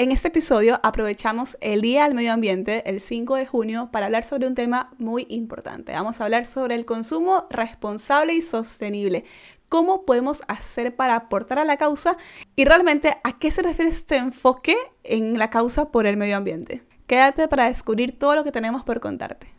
En 0.00 0.12
este 0.12 0.28
episodio 0.28 0.80
aprovechamos 0.82 1.58
el 1.60 1.82
Día 1.82 2.04
del 2.04 2.14
Medio 2.14 2.32
Ambiente, 2.32 2.88
el 2.88 3.00
5 3.00 3.36
de 3.36 3.44
junio, 3.44 3.90
para 3.92 4.06
hablar 4.06 4.24
sobre 4.24 4.46
un 4.46 4.54
tema 4.54 4.94
muy 4.96 5.26
importante. 5.28 5.92
Vamos 5.92 6.18
a 6.18 6.24
hablar 6.24 6.46
sobre 6.46 6.74
el 6.74 6.86
consumo 6.86 7.46
responsable 7.50 8.32
y 8.32 8.40
sostenible. 8.40 9.26
¿Cómo 9.68 10.06
podemos 10.06 10.40
hacer 10.48 10.96
para 10.96 11.16
aportar 11.16 11.58
a 11.58 11.66
la 11.66 11.76
causa? 11.76 12.16
Y 12.56 12.64
realmente, 12.64 13.18
¿a 13.24 13.38
qué 13.38 13.50
se 13.50 13.60
refiere 13.60 13.90
este 13.90 14.16
enfoque 14.16 14.74
en 15.02 15.38
la 15.38 15.48
causa 15.48 15.90
por 15.90 16.06
el 16.06 16.16
medio 16.16 16.38
ambiente? 16.38 16.82
Quédate 17.06 17.46
para 17.46 17.66
descubrir 17.66 18.18
todo 18.18 18.36
lo 18.36 18.42
que 18.42 18.52
tenemos 18.52 18.84
por 18.84 19.00
contarte. 19.00 19.52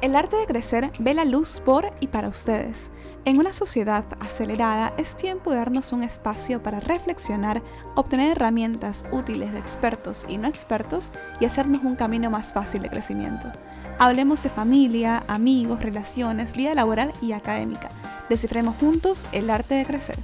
El 0.00 0.16
arte 0.16 0.36
de 0.36 0.46
crecer 0.46 0.90
ve 0.98 1.12
la 1.12 1.26
luz 1.26 1.60
por 1.60 1.92
y 2.00 2.06
para 2.06 2.28
ustedes. 2.28 2.90
En 3.26 3.38
una 3.38 3.54
sociedad 3.54 4.04
acelerada 4.20 4.92
es 4.98 5.16
tiempo 5.16 5.50
de 5.50 5.56
darnos 5.56 5.92
un 5.92 6.02
espacio 6.02 6.62
para 6.62 6.80
reflexionar, 6.80 7.62
obtener 7.94 8.32
herramientas 8.32 9.06
útiles 9.12 9.50
de 9.54 9.58
expertos 9.58 10.26
y 10.28 10.36
no 10.36 10.46
expertos 10.46 11.10
y 11.40 11.46
hacernos 11.46 11.84
un 11.84 11.96
camino 11.96 12.28
más 12.28 12.52
fácil 12.52 12.82
de 12.82 12.90
crecimiento. 12.90 13.50
Hablemos 13.98 14.42
de 14.42 14.50
familia, 14.50 15.24
amigos, 15.26 15.82
relaciones, 15.82 16.54
vida 16.54 16.74
laboral 16.74 17.12
y 17.22 17.32
académica. 17.32 17.88
Descifremos 18.28 18.76
juntos 18.76 19.26
el 19.32 19.48
arte 19.48 19.76
de 19.76 19.86
crecer. 19.86 20.18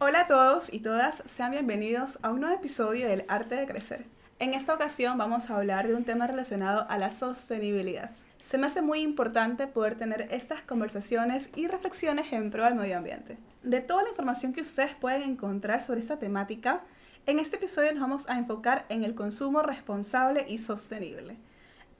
Hola 0.00 0.22
a 0.22 0.26
todos 0.26 0.72
y 0.72 0.80
todas, 0.80 1.22
sean 1.26 1.52
bienvenidos 1.52 2.18
a 2.22 2.30
un 2.30 2.40
nuevo 2.40 2.56
episodio 2.56 3.06
del 3.06 3.24
arte 3.28 3.54
de 3.54 3.66
crecer. 3.66 4.06
En 4.40 4.54
esta 4.54 4.74
ocasión 4.74 5.18
vamos 5.18 5.50
a 5.50 5.56
hablar 5.56 5.86
de 5.86 5.94
un 5.94 6.02
tema 6.02 6.26
relacionado 6.26 6.84
a 6.90 6.98
la 6.98 7.10
sostenibilidad. 7.10 8.10
Se 8.42 8.58
me 8.58 8.66
hace 8.66 8.82
muy 8.82 9.00
importante 9.00 9.66
poder 9.66 9.94
tener 9.94 10.28
estas 10.30 10.62
conversaciones 10.62 11.50
y 11.54 11.68
reflexiones 11.68 12.32
en 12.32 12.50
pro 12.50 12.64
del 12.64 12.74
medio 12.74 12.98
ambiente. 12.98 13.38
De 13.62 13.80
toda 13.80 14.02
la 14.02 14.08
información 14.08 14.52
que 14.52 14.62
ustedes 14.62 14.94
pueden 14.94 15.22
encontrar 15.22 15.82
sobre 15.82 16.00
esta 16.00 16.18
temática, 16.18 16.82
en 17.26 17.38
este 17.38 17.56
episodio 17.56 17.92
nos 17.92 18.00
vamos 18.00 18.28
a 18.28 18.38
enfocar 18.38 18.86
en 18.88 19.04
el 19.04 19.14
consumo 19.14 19.62
responsable 19.62 20.46
y 20.48 20.58
sostenible. 20.58 21.36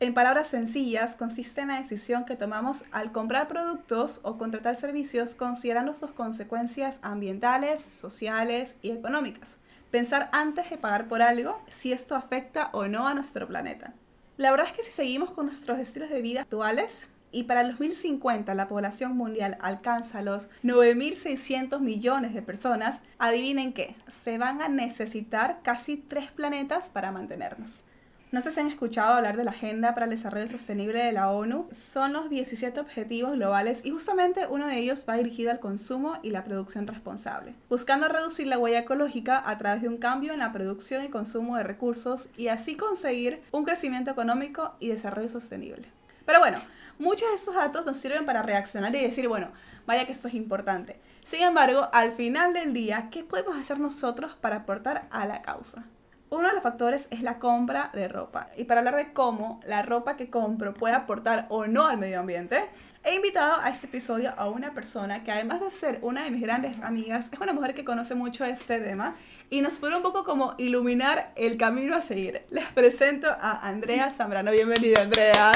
En 0.01 0.15
palabras 0.15 0.49
sencillas, 0.49 1.15
consiste 1.15 1.61
en 1.61 1.69
la 1.69 1.81
decisión 1.81 2.25
que 2.25 2.35
tomamos 2.35 2.85
al 2.91 3.13
comprar 3.13 3.47
productos 3.47 4.21
o 4.23 4.39
contratar 4.39 4.75
servicios 4.75 5.35
considerando 5.35 5.93
sus 5.93 6.11
consecuencias 6.13 6.97
ambientales, 7.03 7.83
sociales 7.83 8.77
y 8.81 8.93
económicas. 8.93 9.59
Pensar 9.91 10.31
antes 10.33 10.71
de 10.71 10.79
pagar 10.79 11.07
por 11.07 11.21
algo 11.21 11.61
si 11.69 11.93
esto 11.93 12.17
afecta 12.17 12.71
o 12.73 12.89
no 12.89 13.07
a 13.07 13.15
nuestro 13.15 13.47
planeta. 13.47 13.93
La 14.41 14.51
verdad 14.53 14.69
es 14.69 14.73
que 14.73 14.83
si 14.83 14.91
seguimos 14.91 15.33
con 15.33 15.45
nuestros 15.45 15.79
estilos 15.79 16.09
de 16.09 16.23
vida 16.23 16.41
actuales, 16.41 17.11
y 17.31 17.43
para 17.43 17.61
el 17.61 17.73
2050 17.73 18.55
la 18.55 18.69
población 18.69 19.15
mundial 19.15 19.59
alcanza 19.61 20.23
los 20.23 20.49
9.600 20.63 21.79
millones 21.81 22.33
de 22.33 22.41
personas, 22.41 23.01
adivinen 23.19 23.75
qué, 23.75 23.97
se 24.09 24.39
van 24.39 24.63
a 24.63 24.71
necesitar 24.71 25.61
casi 25.63 25.99
tres 25.99 26.31
planetas 26.31 26.89
para 26.89 27.13
mantenernos. 27.13 27.85
No 28.33 28.41
sé 28.41 28.53
si 28.53 28.61
han 28.61 28.69
escuchado 28.69 29.15
hablar 29.15 29.37
de 29.37 29.43
la 29.43 29.51
Agenda 29.51 29.93
para 29.93 30.05
el 30.05 30.13
Desarrollo 30.13 30.47
Sostenible 30.47 31.03
de 31.03 31.11
la 31.11 31.33
ONU. 31.33 31.69
Son 31.73 32.13
los 32.13 32.31
17 32.31 32.79
objetivos 32.79 33.33
globales 33.33 33.85
y 33.85 33.91
justamente 33.91 34.47
uno 34.49 34.69
de 34.69 34.79
ellos 34.79 35.05
va 35.09 35.17
dirigido 35.17 35.51
al 35.51 35.59
consumo 35.59 36.17
y 36.23 36.31
la 36.31 36.45
producción 36.45 36.87
responsable, 36.87 37.55
buscando 37.69 38.07
reducir 38.07 38.47
la 38.47 38.57
huella 38.57 38.79
ecológica 38.79 39.43
a 39.45 39.59
través 39.59 39.83
de 39.83 39.89
un 39.89 39.99
cambio 39.99 40.33
en 40.33 40.39
la 40.39 40.53
producción 40.53 41.05
y 41.05 41.09
consumo 41.09 41.57
de 41.57 41.65
recursos 41.65 42.29
y 42.37 42.47
así 42.47 42.77
conseguir 42.77 43.43
un 43.51 43.65
crecimiento 43.65 44.13
económico 44.13 44.77
y 44.79 44.87
desarrollo 44.87 45.29
sostenible. 45.29 45.89
Pero 46.25 46.39
bueno, 46.39 46.59
muchos 47.01 47.29
de 47.31 47.35
estos 47.35 47.57
datos 47.57 47.85
nos 47.85 47.97
sirven 47.97 48.27
para 48.27 48.43
reaccionar 48.43 48.95
y 48.95 49.03
decir, 49.03 49.27
bueno, 49.27 49.51
vaya 49.87 50.07
que 50.07 50.13
esto 50.13 50.29
es 50.29 50.35
importante. 50.35 51.01
Sin 51.27 51.43
embargo, 51.43 51.89
al 51.93 52.13
final 52.13 52.53
del 52.53 52.75
día, 52.75 53.09
¿qué 53.11 53.25
podemos 53.25 53.57
hacer 53.57 53.81
nosotros 53.81 54.37
para 54.41 54.59
aportar 54.59 55.09
a 55.11 55.27
la 55.27 55.43
causa? 55.43 55.85
Uno 56.31 56.47
de 56.47 56.55
los 56.55 56.63
factores 56.63 57.09
es 57.11 57.23
la 57.23 57.41
compra 57.41 57.91
de 57.93 58.07
ropa. 58.07 58.51
Y 58.57 58.63
para 58.63 58.81
hablar 58.81 58.95
de 58.95 59.13
cómo 59.13 59.61
la 59.67 59.83
ropa 59.83 60.17
que 60.17 60.31
compro 60.31 60.73
puede 60.75 60.95
aportar 60.95 61.47
o 61.49 61.67
no 61.67 61.89
al 61.89 61.99
medio 61.99 62.21
ambiente, 62.21 62.67
he 63.03 63.17
invitado 63.17 63.61
a 63.61 63.69
este 63.69 63.89
episodio 63.89 64.33
a 64.37 64.49
una 64.49 64.73
persona 64.73 65.25
que 65.25 65.33
además 65.33 65.61
de 65.61 65.73
ser 65.73 65.99
una 66.03 66.23
de 66.23 66.31
mis 66.31 66.41
grandes 66.41 66.83
amigas, 66.83 67.29
es 67.33 67.41
una 67.41 67.53
mujer 67.53 67.75
que 67.75 67.85
conoce 67.85 68.15
mucho 68.15 68.45
este 68.45 68.79
tema 68.79 69.17
y 69.51 69.61
nos 69.61 69.81
puede 69.81 69.97
un 69.97 70.03
poco 70.03 70.23
como 70.23 70.55
iluminar 70.57 71.33
el 71.35 71.57
camino 71.57 71.97
a 71.97 72.01
seguir. 72.01 72.43
Les 72.51 72.67
presento 72.67 73.29
a 73.29 73.67
Andrea 73.67 74.11
Zambrano. 74.11 74.53
Bienvenida, 74.53 75.03
Andrea. 75.03 75.51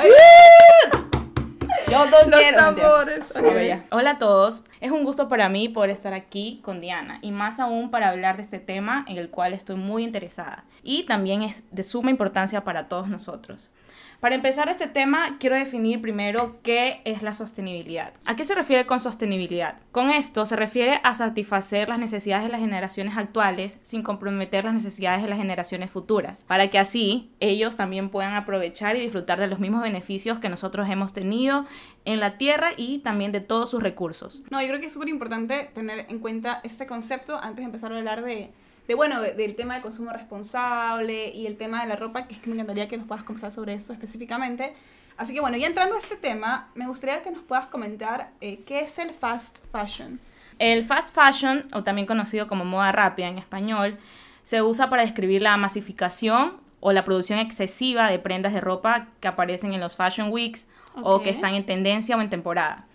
Yo 1.91 2.05
Los 2.07 2.55
tambores. 2.57 3.25
Hola 3.91 4.11
a 4.13 4.19
todos. 4.19 4.65
Es 4.81 4.91
un 4.91 5.05
gusto 5.05 5.29
para 5.29 5.49
mí 5.49 5.69
poder 5.69 5.91
estar 5.91 6.15
aquí 6.15 6.61
con 6.63 6.81
Diana 6.81 7.19
y 7.21 7.31
más 7.31 7.61
aún 7.61 7.91
para 7.91 8.09
hablar 8.09 8.37
de 8.37 8.43
este 8.43 8.59
tema 8.59 9.05
en 9.09 9.19
el 9.19 9.31
cual 9.31 9.53
estoy 9.53 9.77
muy 9.77 10.05
interesada 10.05 10.65
y 10.83 11.05
también 11.05 11.43
es 11.43 11.63
de 11.71 11.83
suma 11.83 12.11
importancia 12.11 12.65
para 12.65 12.89
todos 12.89 13.09
nosotros. 13.09 13.71
Para 14.25 14.37
empezar 14.37 14.71
este 14.71 14.87
tema, 14.87 15.37
quiero 15.39 15.55
definir 15.55 16.01
primero 16.01 16.57
qué 16.63 17.03
es 17.05 17.21
la 17.21 17.35
sostenibilidad. 17.35 18.15
¿A 18.25 18.37
qué 18.37 18.47
se 18.47 18.55
refiere 18.55 18.87
con 18.87 18.99
sostenibilidad? 18.99 19.75
Con 19.93 20.09
esto 20.09 20.47
se 20.47 20.57
refiere 20.57 20.99
a 21.03 21.15
satisfacer 21.15 21.91
las 21.91 21.99
necesidades 21.99 22.47
de 22.47 22.49
las 22.51 22.63
generaciones 22.63 23.19
actuales 23.19 23.79
sin 23.83 24.03
comprometer 24.03 24.65
las 24.65 24.73
necesidades 24.73 25.21
de 25.21 25.29
las 25.29 25.37
generaciones 25.37 25.91
futuras, 25.91 26.43
para 26.49 26.69
que 26.69 26.79
así 26.79 27.33
ellos 27.39 27.77
también 27.77 28.09
puedan 28.09 28.33
aprovechar 28.33 28.97
y 28.97 29.01
disfrutar 29.01 29.39
de 29.39 29.47
los 29.47 29.59
mismos 29.59 29.83
beneficios 29.83 30.39
que 30.39 30.49
nosotros 30.49 30.89
hemos 30.89 31.13
tenido 31.13 31.67
en 32.07 32.19
la 32.19 32.39
Tierra 32.39 32.71
y 32.79 33.01
también 33.01 33.31
de 33.31 33.41
todos 33.41 33.69
sus 33.69 33.83
recursos. 33.83 34.43
No, 34.49 34.63
yo 34.63 34.69
creo 34.69 34.81
que 34.81 34.87
es 34.87 34.95
súper 34.95 35.11
importante 35.11 35.71
tener 35.75 36.07
en 36.09 36.19
cuenta 36.19 36.61
este 36.65 36.87
concepto 36.87 37.37
antes 37.37 37.57
de 37.57 37.65
empezar 37.65 37.93
a 37.93 37.99
hablar 37.99 38.25
de 38.25 38.53
de 38.87 38.95
bueno, 38.95 39.21
del 39.23 39.57
tema 39.57 39.77
de 39.77 39.81
consumo 39.81 40.13
responsable 40.13 41.31
y 41.31 41.47
el 41.47 41.57
tema 41.57 41.83
de 41.83 41.89
la 41.89 41.97
ropa, 41.97 42.27
que 42.27 42.35
es 42.35 42.41
que 42.41 42.49
me 42.49 42.55
encantaría 42.55 42.89
que 42.89 42.97
nos 42.97 43.07
puedas 43.07 43.25
conversar 43.25 43.51
sobre 43.51 43.75
eso 43.75 43.93
específicamente. 43.93 44.75
Así 45.17 45.33
que 45.33 45.41
bueno, 45.41 45.57
ya 45.57 45.67
entrando 45.67 45.95
a 45.95 45.99
este 45.99 46.17
tema, 46.17 46.69
me 46.75 46.87
gustaría 46.87 47.23
que 47.23 47.31
nos 47.31 47.43
puedas 47.43 47.67
comentar 47.67 48.31
eh, 48.41 48.61
qué 48.67 48.81
es 48.81 48.99
el 48.99 49.11
fast 49.11 49.59
fashion. 49.71 50.21
El 50.59 50.85
fast 50.85 51.15
fashion, 51.15 51.67
o 51.73 51.83
también 51.83 52.07
conocido 52.07 52.47
como 52.47 52.65
moda 52.65 52.93
rápida 52.93 53.29
en 53.29 53.39
español, 53.39 53.99
se 54.43 54.63
usa 54.63 54.91
para 54.91 55.03
describir 55.03 55.41
la 55.43 55.57
masificación 55.57 56.59
o 56.81 56.93
la 56.93 57.05
producción 57.05 57.39
excesiva 57.39 58.11
de 58.11 58.19
prendas 58.19 58.53
de 58.53 58.61
ropa 58.61 59.09
que 59.21 59.29
aparecen 59.29 59.73
en 59.73 59.81
los 59.81 59.97
fashion 59.97 60.31
weeks 60.31 60.69
o 61.03 61.23
que 61.23 61.31
están 61.31 61.55
en 61.55 61.65
tendencia 61.65 62.17
o 62.17 62.21
en 62.21 62.29
temporada. 62.29 62.87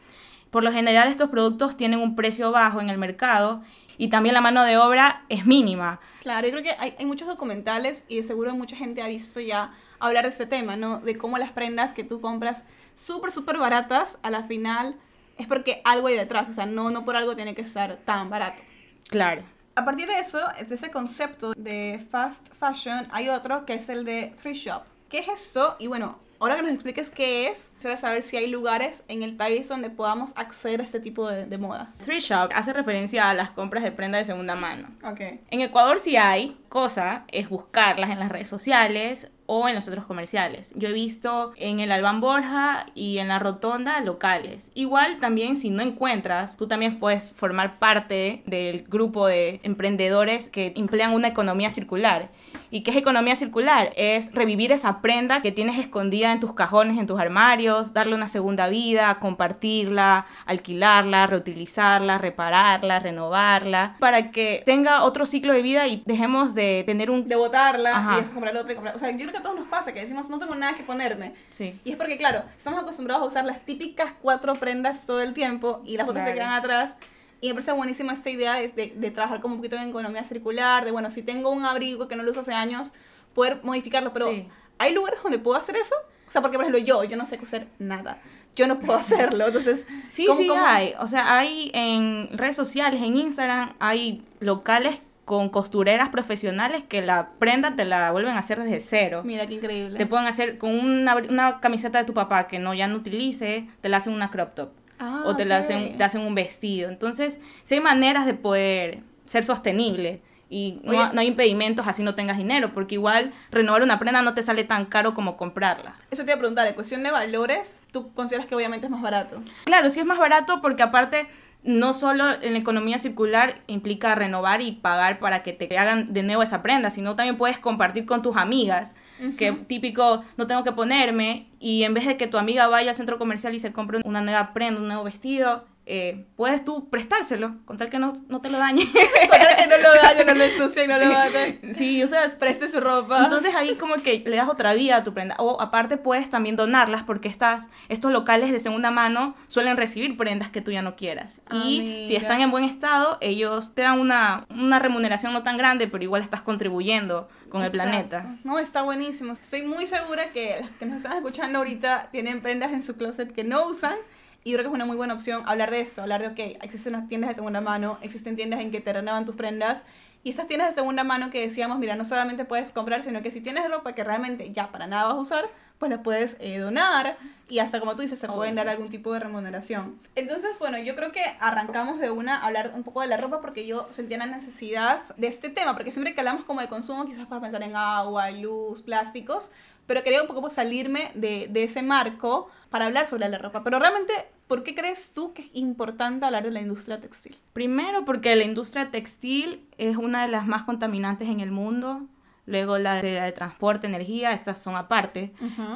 Por 0.51 0.63
lo 0.63 0.71
general 0.71 1.09
estos 1.09 1.29
productos 1.29 1.75
tienen 1.75 1.99
un 1.99 2.15
precio 2.15 2.51
bajo 2.51 2.81
en 2.81 2.89
el 2.89 2.97
mercado 2.97 3.61
y 3.99 4.07
también 4.07 4.33
la 4.33 4.41
mano 4.41 4.63
de 4.63 4.77
obra 4.77 5.25
es 5.27 5.45
mínima. 5.45 5.99
Claro, 6.21 6.47
yo 6.47 6.53
creo 6.53 6.63
que 6.63 6.71
hay, 6.79 6.95
hay 6.97 7.05
muchos 7.05 7.27
documentales 7.27 8.05
y 8.07 8.15
de 8.15 8.23
seguro 8.23 8.55
mucha 8.55 8.77
gente 8.77 9.01
ha 9.01 9.07
visto 9.07 9.41
ya 9.41 9.73
hablar 9.99 10.23
de 10.23 10.29
este 10.29 10.45
tema, 10.45 10.77
¿no? 10.77 11.01
De 11.01 11.17
cómo 11.17 11.37
las 11.37 11.51
prendas 11.51 11.91
que 11.91 12.05
tú 12.05 12.21
compras 12.21 12.65
súper, 12.95 13.29
súper 13.29 13.57
baratas, 13.57 14.17
a 14.23 14.29
la 14.29 14.43
final 14.43 14.95
es 15.37 15.47
porque 15.47 15.81
algo 15.83 16.07
hay 16.07 16.15
detrás, 16.15 16.47
o 16.47 16.53
sea, 16.53 16.65
no, 16.65 16.91
no 16.91 17.03
por 17.03 17.17
algo 17.17 17.35
tiene 17.35 17.53
que 17.53 17.61
estar 17.61 17.97
tan 18.05 18.29
barato. 18.29 18.63
Claro. 19.09 19.43
A 19.75 19.83
partir 19.83 20.07
de 20.07 20.17
eso, 20.19 20.39
de 20.65 20.75
ese 20.75 20.89
concepto 20.91 21.51
de 21.57 22.05
fast 22.09 22.53
fashion, 22.53 23.05
hay 23.11 23.27
otro 23.27 23.65
que 23.65 23.73
es 23.73 23.89
el 23.89 24.05
de 24.05 24.33
thrift 24.41 24.61
shop. 24.65 24.83
¿Qué 25.09 25.19
es 25.19 25.27
eso? 25.27 25.75
Y 25.77 25.87
bueno, 25.87 26.19
Ahora 26.39 26.55
que 26.55 26.61
nos 26.61 26.71
expliques 26.71 27.09
qué 27.09 27.47
es, 27.49 27.69
quisiera 27.75 27.97
saber 27.97 28.21
si 28.21 28.37
hay 28.37 28.47
lugares 28.47 29.03
en 29.09 29.23
el 29.23 29.35
país 29.35 29.67
donde 29.67 29.89
podamos 29.89 30.31
acceder 30.37 30.79
a 30.79 30.83
este 30.83 31.01
tipo 31.01 31.29
de, 31.29 31.57
moda. 31.57 31.91
Thrift 32.05 32.27
shop 32.27 32.49
hace 32.55 32.71
referencia 32.71 33.29
a 33.29 33.33
las 33.33 33.49
compras 33.49 33.83
de 33.83 33.91
prenda 33.91 34.17
de 34.17 34.23
segunda 34.23 34.55
mano. 34.55 34.87
Okay. 35.03 35.41
En 35.51 35.59
Ecuador 35.59 35.99
sí 35.99 36.15
hay, 36.15 36.57
cosa 36.69 37.25
es 37.27 37.49
buscarlas 37.49 38.09
en 38.09 38.19
las 38.19 38.29
redes 38.29 38.47
sociales 38.47 39.29
o 39.51 39.67
en 39.67 39.73
los 39.73 39.87
otros 39.87 40.05
comerciales. 40.05 40.71
Yo 40.75 40.89
he 40.89 40.93
visto 40.93 41.53
en 41.55 41.79
el 41.79 41.91
Alban 41.91 42.21
Borja 42.21 42.85
y 42.93 43.17
en 43.17 43.29
la 43.29 43.39
Rotonda 43.39 43.99
locales. 43.99 44.71
Igual 44.75 45.17
también 45.19 45.55
si 45.55 45.71
no 45.71 45.81
encuentras, 45.81 46.55
tú 46.55 46.67
también 46.67 46.99
puedes 46.99 47.33
formar 47.33 47.79
parte 47.79 48.43
del 48.45 48.83
grupo 48.83 49.25
de 49.25 49.59
emprendedores 49.63 50.49
que 50.49 50.73
emplean 50.75 51.13
una 51.13 51.29
economía 51.29 51.71
circular. 51.71 52.29
¿Y 52.71 52.81
qué 52.81 52.91
es 52.91 52.97
economía 52.97 53.35
circular? 53.35 53.89
Es 53.95 54.31
revivir 54.33 54.71
esa 54.71 55.01
prenda 55.01 55.41
que 55.41 55.51
tienes 55.51 55.79
escondida 55.79 56.31
en 56.31 56.39
tus 56.39 56.53
cajones, 56.53 56.97
en 56.97 57.07
tus 57.07 57.19
armarios, 57.19 57.93
darle 57.93 58.15
una 58.15 58.27
segunda 58.27 58.67
vida, 58.69 59.19
compartirla, 59.19 60.25
alquilarla, 60.45 61.27
reutilizarla, 61.27 62.17
repararla, 62.17 62.99
renovarla, 62.99 63.95
para 63.99 64.31
que 64.31 64.63
tenga 64.65 65.03
otro 65.03 65.25
ciclo 65.25 65.53
de 65.53 65.61
vida 65.61 65.87
y 65.87 66.03
dejemos 66.05 66.53
de 66.53 66.83
tener 66.85 67.09
un... 67.09 67.25
De 67.25 67.35
botarla 67.35 68.19
y 68.21 68.33
comprar 68.33 68.55
otra 68.55 68.73
y 68.73 68.75
comprar... 68.75 68.95
O 68.95 68.99
sea, 68.99 69.11
yo 69.11 69.17
creo 69.17 69.31
que 69.31 69.37
a 69.37 69.41
todos 69.41 69.55
nos 69.55 69.67
pasa 69.67 69.91
que 69.91 70.01
decimos, 70.01 70.29
no 70.29 70.37
tengo 70.37 70.55
nada 70.55 70.75
que 70.75 70.83
ponerme. 70.83 71.33
Sí. 71.49 71.79
Y 71.83 71.91
es 71.91 71.97
porque, 71.97 72.17
claro, 72.17 72.43
estamos 72.57 72.79
acostumbrados 72.81 73.23
a 73.23 73.27
usar 73.27 73.45
las 73.45 73.65
típicas 73.65 74.13
cuatro 74.21 74.53
prendas 74.55 75.05
todo 75.05 75.21
el 75.21 75.33
tiempo 75.33 75.81
y 75.85 75.97
las 75.97 76.07
otras 76.07 76.27
se 76.27 76.33
quedan 76.33 76.53
atrás. 76.53 76.95
Y 77.41 77.47
me 77.47 77.53
parece 77.53 77.71
buenísima 77.71 78.13
esta 78.13 78.29
idea 78.29 78.55
de, 78.55 78.93
de, 78.95 79.11
trabajar 79.11 79.39
como 79.39 79.55
un 79.55 79.59
poquito 79.59 79.77
en 79.77 79.89
economía 79.89 80.23
circular, 80.25 80.83
de, 80.83 80.91
bueno, 80.91 81.09
si 81.09 81.23
tengo 81.23 81.49
un 81.51 81.63
abrigo 81.63 82.07
que 82.07 82.15
no 82.15 82.23
lo 82.23 82.31
uso 82.31 82.41
hace 82.41 82.53
años, 82.53 82.91
poder 83.33 83.61
modificarlo. 83.63 84.11
Pero, 84.11 84.29
¿hay 84.77 84.93
lugares 84.93 85.21
donde 85.23 85.39
puedo 85.39 85.57
hacer 85.57 85.77
eso? 85.77 85.95
O 86.27 86.31
sea, 86.31 86.41
porque, 86.41 86.57
por 86.57 86.65
ejemplo, 86.65 86.83
yo, 86.83 87.03
yo 87.05 87.17
no 87.17 87.25
sé 87.25 87.37
coser 87.37 87.67
nada. 87.79 88.21
Yo 88.55 88.67
no 88.67 88.79
puedo 88.79 88.99
hacerlo, 88.99 89.47
entonces... 89.47 89.85
Sí, 90.09 90.27
sí 90.35 90.49
hay. 90.53 90.93
O 90.99 91.07
sea, 91.07 91.37
hay 91.37 91.71
en 91.73 92.29
redes 92.37 92.55
sociales, 92.55 93.01
en 93.01 93.15
Instagram, 93.15 93.73
hay 93.79 94.23
locales 94.39 94.99
con 95.29 95.49
costureras 95.49 96.09
profesionales 96.09 96.83
que 96.89 97.03
la 97.03 97.29
prenda 97.37 97.75
te 97.75 97.85
la 97.85 98.11
vuelven 98.11 98.35
a 98.35 98.39
hacer 98.39 98.59
desde 98.63 98.79
cero. 98.79 99.21
Mira 99.23 99.45
qué 99.45 99.53
increíble. 99.53 99.97
Te 99.97 100.07
pueden 100.07 100.25
hacer 100.25 100.57
con 100.57 100.71
una, 100.71 101.15
una 101.17 101.59
camiseta 101.59 101.99
de 101.99 102.05
tu 102.05 102.15
papá 102.15 102.47
que 102.47 102.57
no 102.57 102.73
ya 102.73 102.87
no 102.87 102.95
utilice, 102.95 103.67
te 103.79 103.89
la 103.89 103.97
hacen 103.97 104.13
una 104.13 104.31
crop 104.31 104.55
top. 104.55 104.69
Ah, 104.99 105.23
o 105.25 105.35
te, 105.35 105.45
la 105.45 105.57
hacen, 105.57 105.97
te 105.97 106.03
hacen 106.03 106.21
un 106.21 106.35
vestido. 106.35 106.89
Entonces, 106.89 107.39
sí 107.63 107.75
hay 107.75 107.81
maneras 107.81 108.25
de 108.25 108.33
poder 108.33 108.99
ser 109.25 109.45
sostenible. 109.45 110.21
Y 110.49 110.79
no, 110.83 110.91
Oye. 110.91 111.13
no 111.13 111.21
hay 111.21 111.27
impedimentos 111.27 111.87
así 111.87 112.01
no 112.01 112.15
tengas 112.15 112.37
dinero, 112.37 112.73
porque 112.73 112.95
igual 112.95 113.31
renovar 113.51 113.83
una 113.83 113.99
prenda 113.99 114.23
no 114.23 114.33
te 114.33 114.41
sale 114.41 114.63
tan 114.63 114.85
caro 114.85 115.13
como 115.13 115.37
comprarla. 115.37 115.95
Eso 116.09 116.23
te 116.25 116.31
iba 116.31 116.35
a 116.35 116.39
preguntar, 116.39 116.67
en 116.67 116.73
cuestión 116.73 117.03
de 117.03 117.11
valores, 117.11 117.83
¿tú 117.91 118.11
consideras 118.13 118.47
que 118.47 118.55
obviamente 118.55 118.87
es 118.87 118.91
más 118.91 119.01
barato? 119.01 119.43
Claro, 119.65 119.91
sí 119.91 119.99
es 119.99 120.05
más 120.07 120.17
barato 120.17 120.59
porque 120.59 120.81
aparte 120.81 121.27
no 121.63 121.93
solo 121.93 122.25
en 122.41 122.53
la 122.53 122.59
economía 122.59 122.99
circular 122.99 123.61
implica 123.67 124.15
renovar 124.15 124.61
y 124.61 124.71
pagar 124.71 125.19
para 125.19 125.43
que 125.43 125.51
te 125.51 125.77
hagan 125.77 126.13
de 126.13 126.23
nuevo 126.23 126.41
esa 126.41 126.61
prenda, 126.61 126.89
sino 126.89 127.15
también 127.15 127.37
puedes 127.37 127.59
compartir 127.59 128.05
con 128.05 128.21
tus 128.21 128.37
amigas, 128.37 128.95
que 129.37 129.51
típico 129.51 130.23
no 130.37 130.47
tengo 130.47 130.63
que 130.63 130.71
ponerme 130.71 131.47
y 131.59 131.83
en 131.83 131.93
vez 131.93 132.05
de 132.05 132.15
que 132.15 132.27
tu 132.27 132.37
amiga 132.37 132.67
vaya 132.67 132.91
al 132.91 132.95
centro 132.95 133.17
comercial 133.17 133.53
y 133.53 133.59
se 133.59 133.73
compre 133.73 133.99
una 134.05 134.21
nueva 134.21 134.53
prenda, 134.53 134.79
un 134.79 134.87
nuevo 134.87 135.03
vestido, 135.03 135.65
eh, 135.91 136.27
puedes 136.35 136.63
tú 136.63 136.87
prestárselo, 136.89 137.55
con 137.65 137.79
tal 137.79 137.89
que 137.89 137.97
no, 137.97 138.13
no 138.27 138.41
te 138.41 138.49
lo 138.51 138.59
dañe. 138.59 138.85
Para 139.29 139.55
que 139.55 139.65
no 139.67 139.77
lo 139.77 139.95
dañen, 140.01 140.27
no 140.27 140.33
lo 140.35 140.43
ensucien, 140.43 140.87
no 140.87 140.99
lo 140.99 141.07
maten. 141.07 141.73
sí, 141.73 142.03
o 142.03 142.07
sea, 142.07 142.21
Preste 142.39 142.67
su 142.67 142.79
ropa. 142.79 143.23
entonces 143.23 143.55
ahí 143.55 143.73
como 143.75 143.95
que 143.95 144.23
le 144.25 144.37
das 144.37 144.47
otra 144.47 144.75
vida 144.75 144.97
a 144.97 145.03
tu 145.03 145.15
prenda. 145.15 145.35
O 145.39 145.59
aparte 145.59 145.97
puedes 145.97 146.29
también 146.29 146.55
donarlas 146.55 147.01
porque 147.03 147.27
estas, 147.27 147.67
estos 147.89 148.11
locales 148.11 148.51
de 148.51 148.59
segunda 148.59 148.91
mano 148.91 149.35
suelen 149.47 149.77
recibir 149.77 150.15
prendas 150.15 150.51
que 150.51 150.61
tú 150.61 150.69
ya 150.71 150.83
no 150.83 150.95
quieras. 150.95 151.41
Ah, 151.49 151.55
y 151.65 152.05
si 152.07 152.15
están 152.15 152.41
en 152.41 152.51
buen 152.51 152.65
estado, 152.65 153.17
ellos 153.19 153.73
te 153.73 153.81
dan 153.81 153.99
una, 153.99 154.45
una 154.51 154.77
remuneración 154.77 155.33
no 155.33 155.41
tan 155.41 155.57
grande, 155.57 155.87
pero 155.87 156.03
igual 156.03 156.21
estás 156.21 156.41
contribuyendo 156.41 157.27
con 157.49 157.61
el 157.63 157.69
Exacto. 157.69 157.89
planeta. 157.91 158.35
No, 158.43 158.59
está 158.59 158.83
buenísimo. 158.83 159.33
Estoy 159.33 159.63
muy 159.63 159.87
segura 159.87 160.29
que 160.29 160.57
las 160.61 160.69
que 160.71 160.85
nos 160.85 160.97
están 160.97 161.17
escuchando 161.17 161.57
ahorita 161.57 162.09
tienen 162.11 162.41
prendas 162.41 162.71
en 162.73 162.83
su 162.83 162.95
closet 162.95 163.33
que 163.33 163.43
no 163.43 163.65
usan. 163.67 163.95
Y 164.43 164.53
creo 164.53 164.63
que 164.63 164.69
es 164.69 164.73
una 164.73 164.85
muy 164.85 164.97
buena 164.97 165.13
opción 165.13 165.43
hablar 165.45 165.71
de 165.71 165.81
eso, 165.81 166.01
hablar 166.01 166.21
de, 166.21 166.27
ok, 166.27 166.61
existen 166.61 166.93
las 166.93 167.07
tiendas 167.07 167.29
de 167.29 167.35
segunda 167.35 167.61
mano, 167.61 167.97
existen 168.01 168.35
tiendas 168.35 168.61
en 168.61 168.71
que 168.71 168.81
te 168.81 168.93
renuevan 168.93 169.25
tus 169.25 169.35
prendas. 169.35 169.83
Y 170.23 170.29
estas 170.29 170.47
tiendas 170.47 170.69
de 170.69 170.75
segunda 170.75 171.03
mano 171.03 171.29
que 171.29 171.41
decíamos, 171.41 171.79
mira, 171.79 171.95
no 171.95 172.05
solamente 172.05 172.45
puedes 172.45 172.71
comprar, 172.71 173.03
sino 173.03 173.21
que 173.21 173.31
si 173.31 173.41
tienes 173.41 173.69
ropa 173.69 173.93
que 173.93 174.03
realmente 174.03 174.51
ya 174.51 174.71
para 174.71 174.87
nada 174.87 175.05
vas 175.05 175.15
a 175.15 175.19
usar, 175.19 175.45
pues 175.79 175.89
la 175.89 176.03
puedes 176.03 176.35
eh, 176.41 176.59
donar 176.59 177.17
y 177.47 177.59
hasta 177.59 177.79
como 177.79 177.95
tú 177.95 178.01
dices, 178.01 178.19
te 178.19 178.27
pueden 178.27 178.53
dar 178.55 178.67
algún 178.67 178.89
tipo 178.89 179.13
de 179.13 179.19
remuneración. 179.19 179.97
Entonces, 180.15 180.59
bueno, 180.59 180.77
yo 180.77 180.95
creo 180.95 181.11
que 181.11 181.23
arrancamos 181.39 181.99
de 181.99 182.11
una 182.11 182.35
a 182.35 182.47
hablar 182.47 182.73
un 182.75 182.83
poco 182.83 183.01
de 183.01 183.07
la 183.07 183.17
ropa 183.17 183.39
porque 183.39 183.65
yo 183.65 183.87
sentía 183.91 184.17
la 184.17 184.25
necesidad 184.25 185.01
de 185.15 185.27
este 185.27 185.49
tema, 185.49 185.73
porque 185.73 185.91
siempre 185.91 186.13
que 186.13 186.19
hablamos 186.19 186.43
como 186.43 186.59
de 186.59 186.67
consumo, 186.67 187.05
quizás 187.05 187.25
para 187.27 187.41
pensar 187.41 187.63
en 187.63 187.75
agua, 187.75 188.29
luz, 188.29 188.81
plásticos, 188.81 189.51
pero 189.89 190.03
quería 190.03 190.21
un 190.21 190.27
poco 190.27 190.51
salirme 190.51 191.09
de, 191.15 191.47
de 191.49 191.63
ese 191.63 191.81
marco 191.81 192.47
para 192.69 192.85
hablar 192.85 193.07
sobre 193.07 193.27
la 193.27 193.39
ropa. 193.39 193.63
Pero 193.63 193.79
realmente, 193.79 194.13
¿por 194.47 194.61
qué 194.61 194.75
crees 194.75 195.13
tú 195.15 195.33
que 195.33 195.41
es 195.41 195.49
importante 195.53 196.27
hablar 196.27 196.43
de 196.43 196.51
la 196.51 196.61
industria 196.61 197.01
textil? 197.01 197.35
Primero 197.53 198.05
porque 198.05 198.35
la 198.35 198.43
industria 198.43 198.91
textil 198.91 199.65
es 199.79 199.97
una 199.97 200.21
de 200.21 200.27
las 200.27 200.45
más 200.45 200.61
contaminantes 200.61 201.27
en 201.27 201.39
el 201.39 201.49
mundo. 201.49 202.03
Luego 202.45 202.77
la 202.77 203.01
de, 203.01 203.15
la 203.15 203.25
de 203.25 203.31
transporte, 203.31 203.87
energía, 203.87 204.33
estas 204.33 204.59
son 204.61 204.75
aparte. 204.75 205.33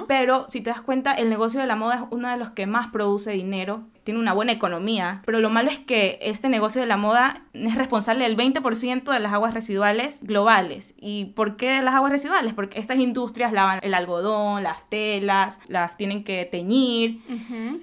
Pero 0.07 0.45
si 0.47 0.61
te 0.61 0.69
das 0.69 0.81
cuenta, 0.81 1.15
el 1.15 1.27
negocio 1.27 1.59
de 1.59 1.65
la 1.65 1.75
moda 1.75 1.95
es 1.95 2.01
uno 2.11 2.29
de 2.29 2.37
los 2.37 2.51
que 2.51 2.67
más 2.67 2.91
produce 2.91 3.31
dinero, 3.31 3.81
tiene 4.03 4.19
una 4.19 4.33
buena 4.33 4.51
economía, 4.51 5.21
pero 5.25 5.39
lo 5.39 5.49
malo 5.49 5.69
es 5.69 5.79
que 5.79 6.19
este 6.21 6.49
negocio 6.49 6.81
de 6.81 6.87
la 6.87 6.97
moda 6.97 7.43
es 7.53 7.75
responsable 7.75 8.25
del 8.25 8.37
20% 8.37 9.11
de 9.11 9.19
las 9.19 9.33
aguas 9.33 9.53
residuales 9.53 10.23
globales. 10.23 10.93
¿Y 10.99 11.25
por 11.35 11.55
qué 11.55 11.81
las 11.81 11.95
aguas 11.95 12.11
residuales? 12.11 12.53
Porque 12.53 12.79
estas 12.79 12.97
industrias 12.97 13.53
lavan 13.53 13.79
el 13.81 13.93
algodón, 13.93 14.63
las 14.63 14.89
telas, 14.89 15.59
las 15.67 15.97
tienen 15.97 16.23
que 16.23 16.45
teñir 16.45 17.21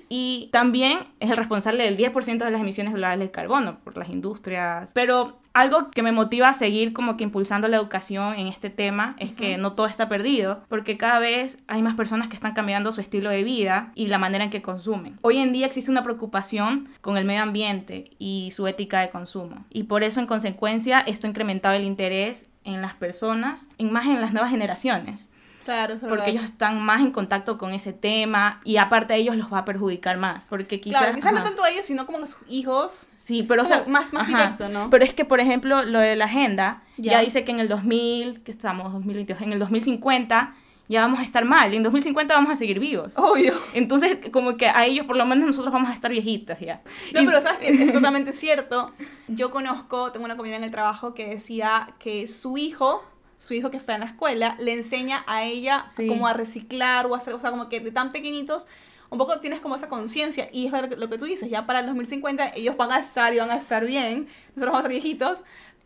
y 0.09 0.49
también 0.53 0.99
es 1.21 1.31
el 1.31 1.37
responsable 1.37 1.85
del 1.85 1.97
10% 1.97 2.39
de 2.39 2.51
las 2.51 2.61
emisiones 2.61 2.95
globales 2.95 3.21
de 3.21 3.31
carbono 3.31 3.79
por 3.81 3.97
las 3.97 4.09
industrias. 4.09 4.91
Pero 4.95 5.39
algo 5.53 5.91
que 5.91 6.03
me 6.03 6.13
motiva 6.13 6.49
a 6.49 6.55
seguir 6.55 6.93
como 6.93 7.17
que 7.17 7.25
impulsando 7.25 7.67
la 7.67 7.77
educación 7.77 8.35
en 8.35 8.47
este 8.47 8.71
tema 8.71 9.17
es 9.19 9.33
que 9.33 9.59
no 9.59 9.73
todo 9.73 9.87
está 9.87 10.09
perdido, 10.09 10.63
porque 10.69 10.97
cada 10.97 11.19
vez 11.19 11.59
hay 11.67 11.83
más 11.83 11.97
personas 11.97 12.29
que 12.29 12.37
están 12.37 12.55
cambiando 12.55 12.93
su 12.93 13.01
estilo 13.01 13.31
de 13.31 13.43
vida 13.43 13.91
y 13.95 14.07
la 14.07 14.19
manera 14.19 14.45
en 14.45 14.51
que 14.51 14.63
consumen. 14.63 15.19
Hoy 15.23 15.39
en 15.39 15.53
día 15.53 15.67
existe 15.67 15.91
una 15.91 16.03
preocupación 16.15 16.89
con 17.01 17.17
el 17.17 17.25
medio 17.25 17.43
ambiente 17.43 18.11
y 18.19 18.51
su 18.55 18.67
ética 18.67 19.01
de 19.01 19.11
consumo. 19.11 19.65
Y 19.71 19.85
por 19.85 20.03
eso 20.03 20.21
en 20.21 20.27
consecuencia 20.27 21.01
esto 21.01 21.27
ha 21.27 21.31
incrementado 21.31 21.75
el 21.75 21.85
interés 21.85 22.47
en 22.65 22.83
las 22.83 22.95
personas, 22.95 23.69
en 23.79 23.93
más 23.93 24.07
en 24.07 24.21
las 24.21 24.33
nuevas 24.33 24.51
generaciones 24.51 25.31
Claro, 25.65 25.95
verdad. 25.95 26.09
porque 26.09 26.31
ellos 26.31 26.43
están 26.45 26.81
más 26.81 27.01
en 27.01 27.11
contacto 27.13 27.57
con 27.59 27.73
ese 27.73 27.93
tema 27.93 28.61
y 28.65 28.79
aparte 28.79 29.13
a 29.15 29.17
ellos 29.17 29.37
los 29.37 29.53
va 29.53 29.59
a 29.59 29.65
perjudicar 29.65 30.17
más, 30.17 30.49
porque 30.49 30.81
quizás... 30.81 31.01
Claro, 31.03 31.15
quizás 31.15 31.33
no 31.33 31.43
tanto 31.43 31.63
a 31.63 31.71
ellos, 31.71 31.85
sino 31.85 32.07
como 32.07 32.19
a 32.19 32.27
sus 32.27 32.39
hijos. 32.49 33.11
Sí, 33.17 33.43
pero 33.45 33.63
o 33.63 33.67
sea, 33.67 33.85
más- 33.87 34.13
más 34.13 34.29
ajá. 34.29 34.37
directo, 34.57 34.69
¿no? 34.69 34.91
Pero 34.91 35.05
es 35.05 35.13
que, 35.15 35.25
por 35.25 35.39
ejemplo, 35.39 35.85
lo 35.85 36.01
de 36.01 36.17
la 36.17 36.25
agenda 36.25 36.83
ya, 36.97 37.13
Ya. 37.13 37.21
dice 37.21 37.45
que 37.45 37.53
en 37.53 37.61
el 37.61 37.69
2000, 37.69 38.43
que 38.43 38.51
estamos, 38.51 38.93
2022, 38.93 39.41
en 39.43 39.53
el 39.53 39.59
2050 39.59 40.55
ya 40.91 41.03
vamos 41.03 41.21
a 41.21 41.23
estar 41.23 41.45
mal 41.45 41.73
y 41.73 41.77
en 41.77 41.85
2050 41.85 42.35
vamos 42.35 42.53
a 42.53 42.57
seguir 42.57 42.81
vivos. 42.81 43.17
Obvio. 43.17 43.55
Entonces, 43.75 44.19
como 44.33 44.57
que 44.57 44.67
a 44.69 44.85
ellos, 44.87 45.07
por 45.07 45.17
lo 45.17 45.25
menos 45.25 45.47
nosotros 45.47 45.73
vamos 45.73 45.89
a 45.89 45.95
estar 45.95 46.11
viejitos 46.11 46.59
ya. 46.59 46.83
No, 47.15 47.23
Y- 47.23 47.27
pero 47.27 47.41
sabes 47.41 47.59
que 47.61 47.69
es 47.85 47.93
totalmente 47.93 48.33
cierto. 48.33 48.93
Yo 49.29 49.51
conozco, 49.53 50.11
tengo 50.11 50.25
una 50.27 50.35
compañera 50.35 50.59
en 50.59 50.65
el 50.65 50.73
trabajo 50.73 51.15
que 51.15 51.27
decía 51.29 51.95
que 52.01 52.27
su 52.27 52.59
hijo, 52.59 53.05
su 53.39 53.55
hijo 53.55 53.71
que 53.71 53.77
está 53.77 53.95
en 53.95 54.01
la 54.01 54.07
escuela, 54.07 54.57
le 54.59 54.73
enseña 54.73 55.23
a 55.29 55.45
ella 55.45 55.85
Sí. 55.89 56.09
como 56.09 56.27
a 56.27 56.33
reciclar 56.33 57.07
o 57.07 57.15
a 57.15 57.19
hacer, 57.19 57.35
o 57.35 57.41
sea, 57.41 57.51
como 57.51 57.69
que 57.69 57.79
de 57.79 57.93
tan 57.93 58.11
pequeñitos, 58.11 58.67
un 59.11 59.19
poco 59.19 59.41
tienes 59.41 59.61
como 59.61 59.77
esa 59.77 59.89
conciencia. 59.89 60.49
Y 60.53 60.67
es 60.67 60.73
lo 60.99 61.09
que 61.09 61.19
tú 61.19 61.25
dices, 61.25 61.49
ya 61.51 61.67
para 61.67 61.81
el 61.81 61.87
2050 61.87 62.53
ellos 62.55 62.77
van 62.77 62.93
a 62.93 62.99
estar 62.99 63.33
y 63.33 63.39
van 63.39 63.51
a 63.51 63.57
estar 63.57 63.85
bien, 63.87 64.27
nosotros 64.55 64.73
vamos 64.73 64.77
a 64.77 64.79
estar 64.81 64.91
viejitos, 64.91 65.39